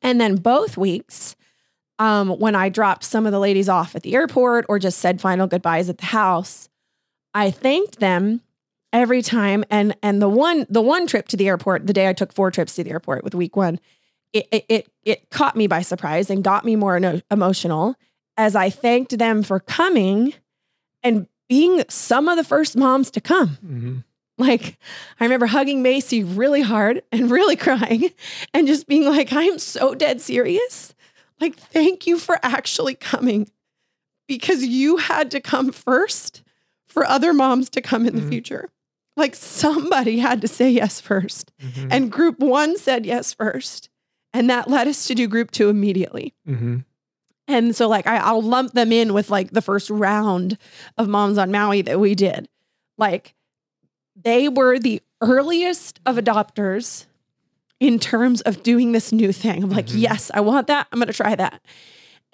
[0.01, 1.35] And then both weeks
[1.99, 5.21] um, when i dropped some of the ladies off at the airport or just said
[5.21, 6.67] final goodbyes at the house
[7.33, 8.41] i thanked them
[8.91, 9.63] every time.
[9.69, 12.51] And and the one the one trip to the airport the day i took four
[12.51, 13.79] trips to the airport with week one
[14.33, 17.95] it it it, it caught me by surprise and got me more emotional
[18.37, 20.33] as I thanked them for coming
[21.03, 23.57] and being some of the first moms to come.
[23.61, 24.03] Mhm.
[24.37, 24.77] Like,
[25.19, 28.11] I remember hugging Macy really hard and really crying
[28.53, 30.95] and just being like, I'm so dead serious.
[31.41, 33.49] Like, thank you for actually coming
[34.29, 36.41] because you had to come first
[36.87, 38.29] for other moms to come in the Mhm.
[38.29, 38.69] future.
[39.17, 41.51] Like, somebody had to say yes first.
[41.61, 41.87] Mhm.
[41.91, 43.89] And group one said yes first.
[44.33, 46.33] And that led us to do group two immediately.
[47.47, 50.57] And so like I, I'll lump them in with like the first round
[50.97, 52.47] of Moms on Maui that we did.
[52.97, 53.33] Like
[54.15, 57.05] they were the earliest of adopters
[57.79, 59.63] in terms of doing this new thing.
[59.63, 60.01] I'm like, Mhm.
[60.01, 60.87] yes, I want that.
[60.91, 61.61] I'm gonna try that.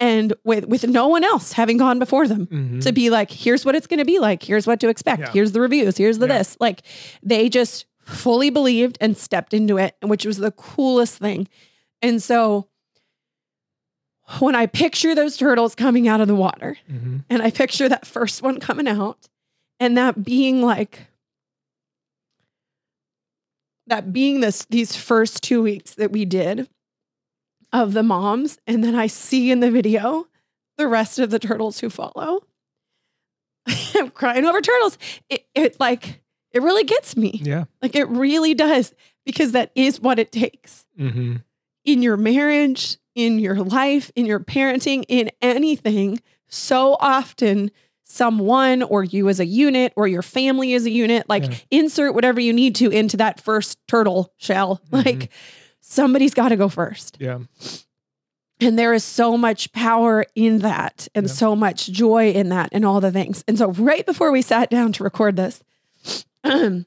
[0.00, 2.82] And with with no one else having gone before them Mhm.
[2.84, 5.32] to be like, here's what it's gonna be like, here's what to expect, Yeah.
[5.32, 6.38] here's the reviews, here's the Yeah.
[6.38, 6.56] this.
[6.60, 6.82] Like
[7.22, 11.48] they just fully believed and stepped into it, which was the coolest thing.
[12.02, 12.68] And so
[14.40, 17.24] when I picture those turtles coming out of the water Mhm.
[17.30, 19.28] and I picture that first one coming out
[19.80, 21.06] and that being like
[23.86, 26.68] that being this these first two weeks that we did
[27.72, 30.26] of the moms, and then I see in the video
[30.78, 32.42] the rest of the turtles who follow.
[33.94, 34.96] I'm crying over turtles.
[35.28, 36.20] It, it like
[36.52, 37.40] it really gets me.
[37.42, 37.64] Yeah.
[37.82, 38.94] Like it really does
[39.26, 41.36] because that is what it takes Mm-hmm.
[41.84, 46.20] in your marriage, in your life, in your parenting, in anything.
[46.46, 47.70] So often,
[48.04, 51.54] someone or you as a unit or your family as a unit, like Yeah.
[51.70, 54.80] insert whatever you need to into that first turtle shell.
[54.92, 55.04] Mhm.
[55.04, 55.30] Like
[55.80, 57.16] somebody's got to go first.
[57.20, 57.40] Yeah.
[58.60, 61.32] And there is so much power in that and Yeah.
[61.32, 63.44] so much joy in that and all the things.
[63.48, 65.62] And so, right before we sat down to record this,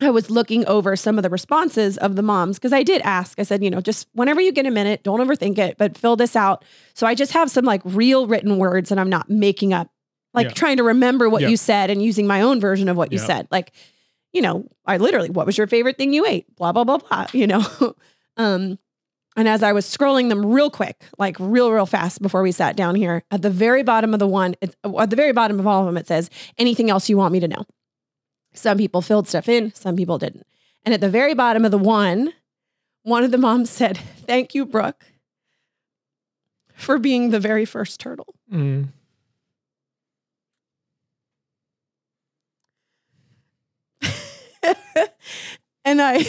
[0.00, 3.38] I was looking over some of the responses of the moms because I did ask.
[3.40, 6.16] I said, you know, just whenever you get a minute, don't overthink it, but fill
[6.16, 6.64] this out.
[6.94, 9.88] So I just have some like real written words and I'm not making up,
[10.34, 10.52] like Yeah.
[10.52, 11.48] trying to remember what Yeah.
[11.48, 13.48] you said and using my own version of what you said.
[13.50, 13.72] Like,
[14.34, 16.54] you know, I literally, what was your favorite thing you ate?
[16.56, 17.64] Blah, blah, blah, blah, you know?
[18.36, 18.78] um,
[19.34, 22.76] and as I was scrolling them real quick, like real, real fast before we sat
[22.76, 25.66] down here, at the very bottom of the one, it's, at the very bottom of
[25.66, 26.28] all of them, it says,
[26.58, 27.64] anything else you want me to know?
[28.56, 30.46] Some people filled stuff in, some people didn't.
[30.84, 32.32] And at the very bottom of the one,
[33.02, 35.04] one of the moms said, Thank you, Brooke,
[36.74, 38.34] for being the very first turtle.
[38.52, 38.88] Mm.
[45.84, 46.24] and I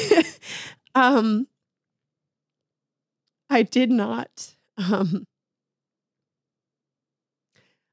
[0.96, 1.48] um
[3.50, 5.26] I did not um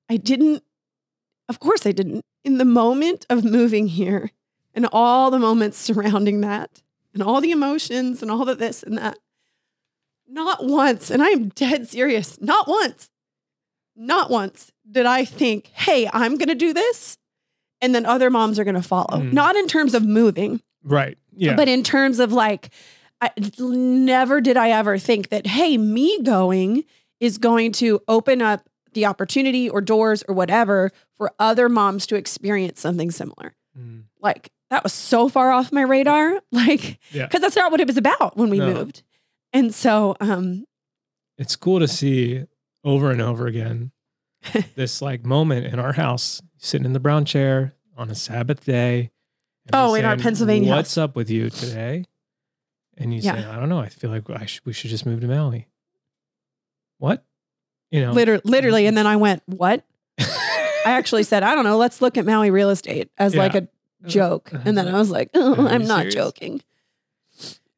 [0.09, 0.63] I didn't
[1.49, 4.31] of course I didn't in the moment of moving here
[4.75, 6.83] and all the moments surrounding that
[7.13, 9.19] and all the emotions and all the this and that
[10.29, 13.11] not once and I am dead serious not once
[13.97, 17.19] not once did I think hey I'm going to do this
[17.81, 19.33] and then other moms are going to follow Mm.
[19.33, 21.17] not in terms of moving Right.
[21.37, 21.57] Yeah.
[21.57, 22.71] but in terms of like,
[23.21, 26.85] I, never did I ever think that, hey, me going
[27.21, 32.17] is going to open up the opportunity or doors or whatever for other moms to
[32.17, 33.55] experience something similar.
[33.79, 34.05] Mm.
[34.21, 36.41] Like, that was so far off my radar.
[36.53, 37.27] Like, Yeah.
[37.27, 38.73] because that's not what it was about when we No.
[38.73, 39.03] moved.
[39.53, 40.65] And so, um,
[41.39, 42.45] it's cool to see
[42.85, 43.91] over and over again
[44.75, 49.11] this like moment in our house, sitting in the brown chair on a Sabbath day.
[49.73, 52.05] Oh, he's in our Pennsylvania What's up with you today?
[52.97, 53.81] And you say, I don't know.
[53.81, 55.67] I feel like I should, we should just move to Maui.
[56.99, 57.25] What?
[57.95, 58.83] You know, liter- literally.
[58.83, 58.89] Mm-hmm.
[58.89, 59.85] And then I went, what?
[60.19, 63.63] I actually said, I don't know, let's look at Maui real estate as like a
[63.63, 64.51] uh, joke.
[64.53, 64.63] Uh-huh.
[64.67, 66.15] And then I was like, oh, I'm not serious?
[66.15, 66.61] joking.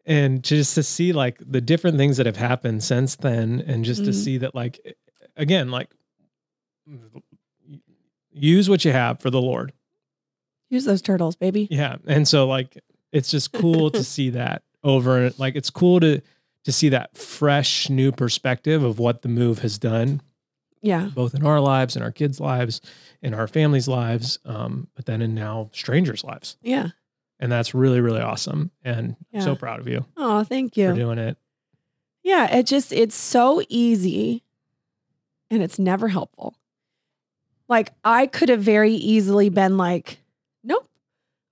[0.06, 4.04] and just to see like the different things that have happened since then and just
[4.04, 4.14] to Mhm.
[4.24, 4.96] see that like
[5.36, 5.90] again like
[8.32, 9.72] use what you have for the lord
[10.68, 11.68] Use those turtles, baby.
[11.70, 16.20] yeah and so like it's just cool to see that over like it's cool to
[16.66, 20.20] to see that fresh new perspective of what the move has done
[20.82, 21.10] Yeah.
[21.14, 22.80] both in our lives in our kids lives
[23.22, 26.88] in our families lives um but then in now strangers lives Yeah.
[27.40, 30.90] and that's really really awesome and I'm so proud of you Oh, thank you.
[30.90, 31.38] for doing it
[32.22, 34.42] Yeah, it just it's so easy
[35.50, 36.56] and it's never helpful.
[37.68, 40.18] Like I could have very easily been like,
[40.64, 40.88] nope,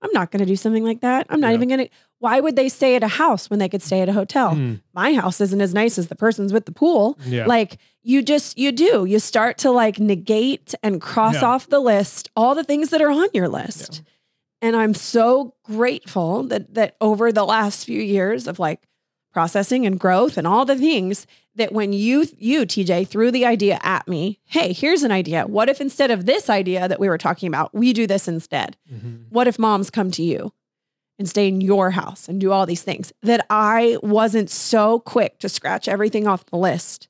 [0.01, 1.27] I'm not going to do something like that.
[1.29, 1.53] I'm not Yeah.
[1.55, 1.89] even going to
[2.19, 4.51] why would they stay at a house when they could stay at a hotel?
[4.55, 7.17] Mm, My house isn't as nice as the person's with the pool.
[7.25, 9.05] yeah Like you just you do.
[9.05, 11.45] You start to like negate and cross Yeah.
[11.45, 14.01] off the list all the things that are on your list.
[14.61, 18.87] And I'm so grateful that that over the last few years of like
[19.33, 23.79] processing and growth and all the things that when you you TJ threw the idea
[23.83, 25.45] at me, hey, here's an idea.
[25.45, 28.77] What if instead of this idea that we were talking about, we do this instead?
[28.91, 29.25] Mhm.
[29.29, 30.53] What if moms come to you
[31.17, 33.11] and stay in your house and do all these things?
[33.23, 37.07] That I wasn't so quick to scratch everything off the list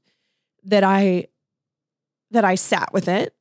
[0.64, 1.28] that I
[2.32, 3.34] that I sat with it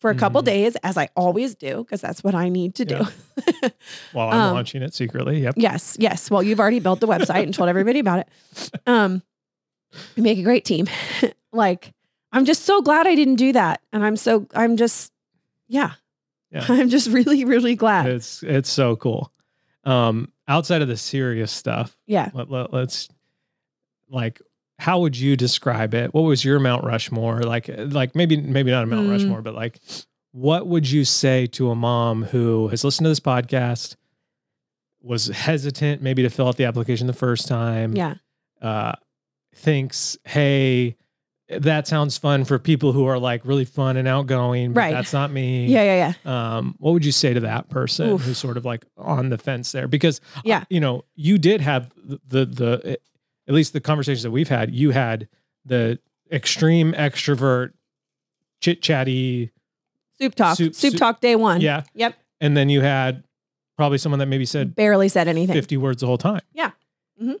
[0.00, 0.46] for a couple Mhm.
[0.46, 2.96] days as I always do because that's what I need to do.
[4.12, 5.40] while I'm Um, launching it secretly.
[5.42, 5.54] Yep.
[5.58, 6.30] yes, yes.
[6.30, 8.28] Well, you've already built the website and told everybody about it.
[8.86, 9.22] Um
[10.16, 10.86] we make a great team.
[11.52, 11.92] like
[12.32, 15.12] I'm just so glad I didn't do that and I'm so I'm just
[15.68, 15.92] yeah.
[16.50, 16.64] Yeah.
[16.68, 18.06] I'm just really really glad.
[18.06, 19.30] It's it's so cool.
[19.84, 22.30] Um, outside of the serious stuff, yeah.
[22.34, 23.08] let, let, let's
[24.10, 24.40] like,
[24.78, 26.12] how would you describe it?
[26.12, 27.68] What was your Mount Rushmore like?
[27.76, 29.10] Like maybe maybe not a Mount Mm.
[29.10, 29.78] Rushmore, but like,
[30.32, 33.96] what would you say to a mom who has listened to this podcast,
[35.02, 38.14] was hesitant maybe to fill out the application the first time, Yeah.
[38.60, 38.92] uh,
[39.54, 40.96] thinks, hey,
[41.58, 44.72] that sounds fun for people who are like really fun and outgoing.
[44.72, 44.92] But Right.
[44.92, 45.66] That's not me.
[45.66, 46.56] Yeah, yeah, yeah.
[46.56, 48.22] Um, what would you say to that person Oof.
[48.22, 49.88] who's sort of like on the fence there?
[49.88, 50.64] Because uh, Yeah.
[50.70, 52.98] you know, you did have the, the the
[53.48, 54.72] at least the conversations that we've had.
[54.74, 55.28] You had
[55.64, 55.98] the
[56.30, 57.72] extreme extrovert,
[58.60, 59.50] chit chatty,
[60.20, 60.56] Soup talk.
[60.56, 61.60] Soup- Soup, soup- talk day one.
[61.60, 62.14] yeah, Yep.
[62.40, 63.24] and then you had
[63.76, 65.54] probably someone that maybe said Barely said anything.
[65.54, 66.42] fifty words the whole time.
[66.52, 66.70] Yeah.
[67.20, 67.36] Mhm.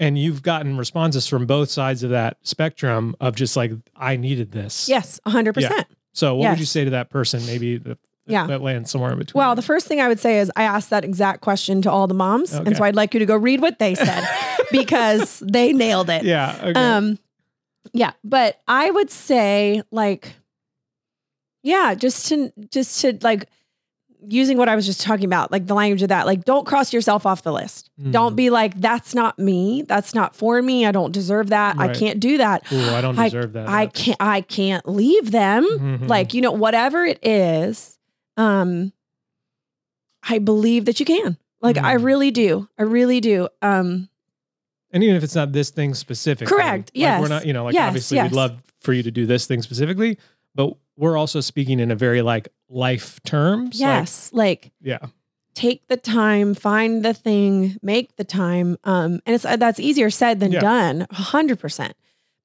[0.00, 4.52] And you've gotten responses from both sides of that spectrum of just like I needed
[4.52, 4.88] this.
[4.88, 5.84] Yes, 100%.
[6.12, 7.44] So what would you say to that person?
[7.46, 8.46] Maybe that Yeah.
[8.46, 9.38] that lands somewhere in between.
[9.40, 12.06] Well, the first thing I would say is I asked that exact question to all
[12.06, 12.54] the moms.
[12.54, 12.62] Okay.
[12.66, 14.22] And so I'd like you to go read what they said
[14.70, 16.24] because they nailed it.
[16.24, 16.56] yeah.
[16.62, 16.72] Okay.
[16.80, 17.18] Um,
[17.92, 20.34] yeah, but I would say like,
[21.62, 23.46] yeah, just to just to like
[24.26, 26.92] using what I was just talking about, like the language of that, like don't cross
[26.92, 27.90] yourself off the list.
[28.00, 28.12] Mm.
[28.12, 29.82] Don't be like, that's not me.
[29.82, 30.84] That's not for me.
[30.86, 31.78] I don't deserve that.
[31.78, 32.70] I can't do that.
[32.72, 33.68] Ooh, I don't I- deserve that.
[33.68, 34.16] I can't.
[34.20, 35.64] I can't leave them.
[35.64, 36.08] Mhm.
[36.08, 37.98] Like you know, whatever it is,
[38.36, 38.92] um,
[40.28, 41.36] I believe that you can.
[41.60, 42.04] Like I Mm.
[42.04, 42.68] really do.
[42.78, 43.48] I really do.
[43.62, 44.08] Um,
[44.92, 47.74] and even if it's not this thing specifically, Correct, Like we're not, you know, like
[47.74, 48.30] Yes, obviously yes.
[48.30, 50.18] we'd love for you to do this thing specifically,
[50.54, 53.78] but we're also speaking in a very like life terms.
[53.80, 54.98] yes, like yeah.
[55.54, 58.76] take the time, find the thing, make the time.
[58.84, 60.60] Um, and it's uh, that's easier said than Yeah.
[60.60, 61.94] done, a hundred percent.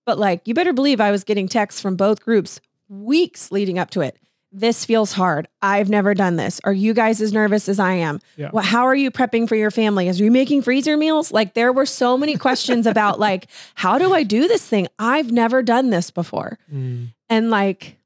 [0.05, 3.89] But like, you better believe I was getting texts from both groups weeks leading up
[3.91, 4.17] to it.
[4.55, 5.47] This feels hard.
[5.63, 6.61] I've never done this.
[6.63, 8.19] Are you guys as nervous as I am?
[8.35, 8.51] Yeah.
[8.53, 10.07] Well, how are you prepping for your family?
[10.07, 11.31] Are you making freezer meals?
[11.31, 14.87] Like, there were so many questions about like, how do I do this thing?
[14.99, 16.59] I've never done this before.
[16.71, 17.13] Mm.
[17.33, 17.97] And like,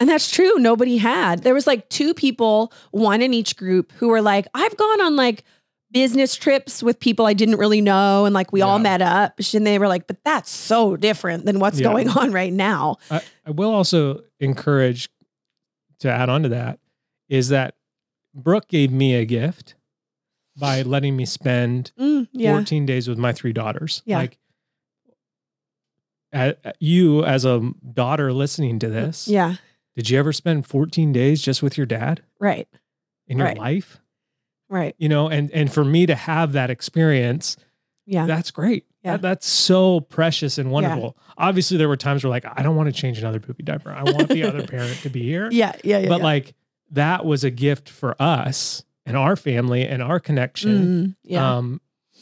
[0.00, 0.58] and that's true.
[0.58, 1.42] Nobody had.
[1.42, 5.16] There was like two people, one in each group, who were like, I've gone on
[5.16, 5.44] like
[5.90, 8.26] business trips with people I didn't really know.
[8.26, 9.40] And like we all met up.
[9.54, 11.88] And they were like, but that's so different than what's Yeah.
[11.88, 12.96] going on right now.
[13.10, 15.08] I, I will also encourage
[16.00, 16.78] to add on to that
[17.30, 17.74] is that
[18.34, 19.74] Brooke gave me a gift
[20.56, 22.52] by letting me spend Mm, yeah.
[22.52, 24.02] 14 days with my three daughters.
[24.04, 24.18] Yeah.
[24.18, 24.38] Like
[26.80, 29.56] you as a daughter listening to this, Yeah.
[29.96, 32.68] did you ever spend 14 days just with your dad Right.
[33.26, 33.58] in your Right.
[33.58, 34.00] life?
[34.68, 34.94] Right.
[34.98, 37.56] You know, and and for me to have that experience,
[38.06, 38.26] Yeah.
[38.26, 38.84] that's great.
[39.02, 39.12] Yeah.
[39.12, 41.16] That, that's so precious and wonderful.
[41.38, 43.90] Obviously, there were times where like I don't want to change another poopy diaper.
[43.90, 45.48] I want the other parent to be here.
[45.52, 45.72] yeah.
[45.84, 45.98] Yeah.
[46.00, 46.08] Yeah.
[46.08, 46.24] but yeah.
[46.24, 46.54] like
[46.90, 50.86] that was a gift for us and our family and our connection.
[51.06, 51.56] Mm, yeah.
[51.56, 51.80] Um,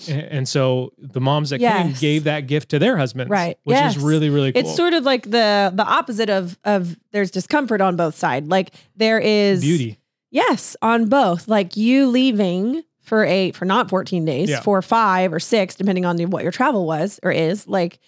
[0.08, 3.58] and, so the moms that came gave that gift to their husbands, Right.
[3.64, 3.96] Which Yes.
[3.96, 4.60] is really really cool.
[4.60, 8.48] It's sort of like the the opposite of of there's discomfort on both sides.
[8.48, 9.98] Like there is beauty.
[10.30, 11.48] Yes, on both.
[11.48, 14.60] Like you leaving for eight for not 14 days, Yeah.
[14.60, 17.66] for five or six, depending on what your travel was or is.
[17.68, 17.98] Like,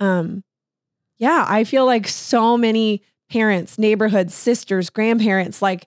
[0.00, 0.44] um,
[1.18, 5.86] yeah, I feel like so many parents, neighborhoods, sisters, grandparents, like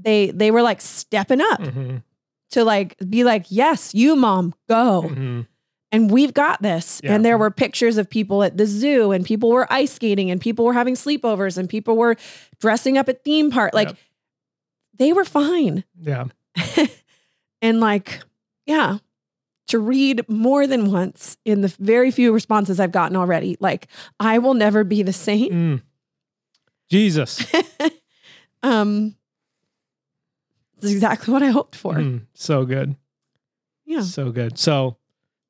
[0.00, 2.02] they they were like stepping up Mhm.
[2.50, 5.02] To like be like, yes, you mom, go.
[5.08, 5.46] Mhm.
[5.90, 7.00] And we've got this.
[7.02, 7.14] Yeah.
[7.14, 10.38] And there were pictures of people at the zoo and people were ice skating and
[10.40, 12.16] people were having sleepovers and people were
[12.60, 13.72] dressing up at theme park.
[13.72, 13.96] Like Yep.
[14.98, 15.84] they were fine.
[15.98, 16.24] Yeah.
[17.62, 18.20] and like,
[18.66, 18.98] yeah,
[19.68, 23.86] to read more than once in the very few responses I've gotten already, like,
[24.20, 25.50] I will never be the same.
[25.50, 25.82] Mm.
[26.90, 27.44] Jesus.
[28.62, 29.14] Um,
[30.82, 31.94] it's exactly what I hoped for.
[31.94, 32.22] Mm.
[32.34, 32.96] So good.
[33.86, 34.02] Yeah.
[34.02, 34.58] So good.
[34.58, 34.96] So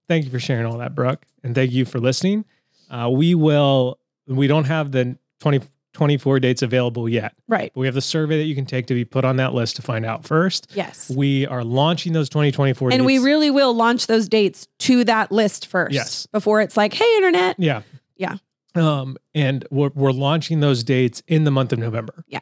[0.09, 1.25] thank you for sharing all that, Brooke.
[1.43, 2.45] And thank you for listening.
[2.91, 5.61] Uh, we will, we don't have the 20,
[5.93, 7.73] 24 dates available yet, Right.
[7.75, 9.77] but we have the survey that you can take to be put on that list
[9.77, 10.69] to find out first.
[10.75, 11.11] Yes.
[11.11, 13.07] We are launching those 2024 And dates.
[13.07, 15.93] we really will launch those dates to that list first.
[15.95, 16.27] Yes.
[16.27, 17.57] Before it's like, hey, internet.
[17.59, 17.83] Yeah.
[18.17, 18.37] Yeah.
[18.75, 22.25] Um, and we're, we're launching those dates in the month of November.
[22.29, 22.41] Yeah.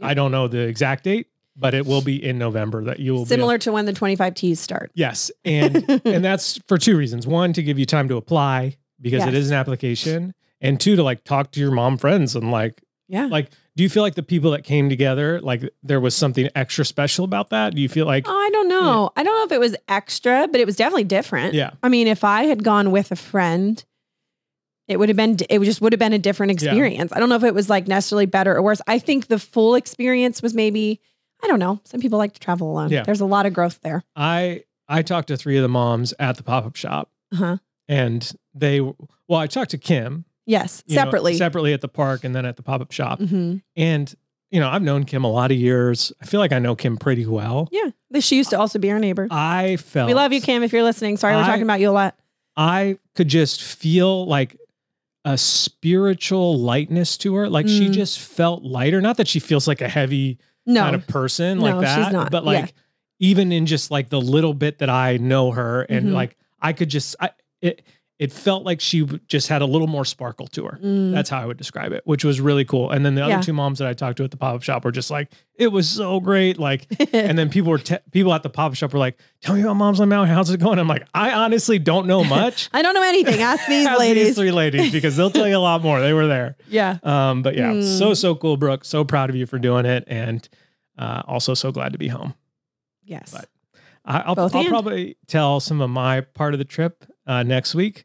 [0.00, 3.24] I don't know the exact date, but it will be in November that you will
[3.24, 4.90] be Similar to when the 25 Tees start.
[4.94, 7.26] Yes, and and that's for two reasons.
[7.26, 9.44] One, to give you time to apply because it Yes.
[9.44, 13.26] is an application, and two, to like talk to your mom friends and like Yeah.
[13.26, 13.50] like.
[13.74, 17.24] Do you feel like the people that came together, like there was something extra special
[17.24, 17.74] about that?
[17.74, 19.10] Do you feel like, Oh, I don't know.
[19.16, 21.54] I don't know if it was extra, but it was definitely different.
[21.54, 23.82] yeah, I mean, if I had gone with a friend,
[24.88, 26.68] it would have been it just would have been a different Yeah.
[26.68, 27.12] experience.
[27.14, 28.82] I don't know if it was like necessarily better or worse.
[28.86, 31.00] I think the full experience was maybe
[31.42, 31.80] I don't know.
[31.84, 32.90] Some people like to travel alone.
[32.90, 33.02] Yeah.
[33.02, 34.02] There's a lot of growth there.
[34.16, 37.56] I I talked to three of the moms at the pop up shop, Uh-huh.
[37.88, 41.34] and they well, I talked to Kim Yes, you know, separately.
[41.36, 44.14] separately at the park, and then at the pop up shop, hmm and
[44.50, 46.12] you know I've known Kim a lot of years.
[46.20, 47.68] I feel like I know Kim pretty well.
[47.72, 47.90] Yeah,
[48.20, 49.26] she used to also be our neighbor.
[49.30, 50.62] I felt we love you, Kim.
[50.62, 52.16] If you're listening, sorry we're I- talking about you a lot.
[52.56, 54.56] I could just feel like
[55.24, 57.48] a spiritual lightness to her.
[57.48, 57.92] Like she Mm.
[57.92, 59.00] just felt lighter.
[59.00, 62.12] Not that she feels like a heavy No, kind of person No, like she's that,
[62.12, 62.30] not.
[62.30, 62.50] but Yeah.
[62.60, 62.74] like
[63.18, 66.12] even in just like the little bit that I know her, and Mhm.
[66.14, 67.82] like I could just I it
[68.22, 70.78] it felt like she just had a little more sparkle to her.
[70.82, 71.12] Mm.
[71.12, 72.90] That's how I would describe it, which was really cool.
[72.90, 73.34] And then the Yeah.
[73.38, 75.32] other two moms that I talked to at the pop up shop were just like,
[75.56, 76.58] it was so great.
[76.58, 79.54] Like, and then people were te- people at the pop up shop were like, "Tell
[79.54, 80.28] me about Moms on Maui.
[80.28, 82.68] How's it going?" I'm like, I honestly don't know much.
[82.72, 83.40] I don't know anything.
[83.42, 84.26] Ask these Ask ladies.
[84.28, 86.00] these three ladies because they'll tell you a lot more.
[86.00, 86.56] They were there.
[86.68, 86.98] yeah.
[87.02, 87.82] Um, but yeah, Hmm.
[87.82, 88.84] so so cool, Brooke.
[88.84, 90.48] So proud of you for doing it, and
[90.96, 92.34] uh, also so glad to be home.
[93.04, 93.32] Yes.
[93.32, 93.48] But-
[94.04, 98.04] I, I'll, I'll probably tell some of my part of the trip uh, next week.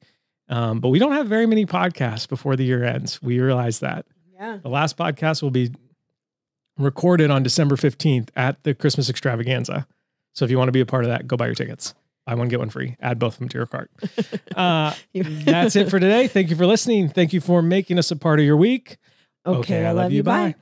[0.49, 3.21] Um, but we don't have very many podcasts before the year ends.
[3.21, 4.05] We realize that.
[4.33, 4.57] yeah.
[4.61, 5.71] The last podcast will be
[6.77, 9.87] recorded on December 15th at the Christmas extravaganza.
[10.35, 11.93] So if you want to be a part of that, go buy your tickets.
[12.25, 12.95] Buy one, get one free.
[13.01, 13.89] Add both of them to your cart.
[14.55, 16.27] Uh, that's it for today.
[16.27, 17.09] Thank you for listening.
[17.09, 18.97] Thank you for making us a part of your week.
[19.45, 20.23] Okay, I love you.
[20.23, 20.55] Bye.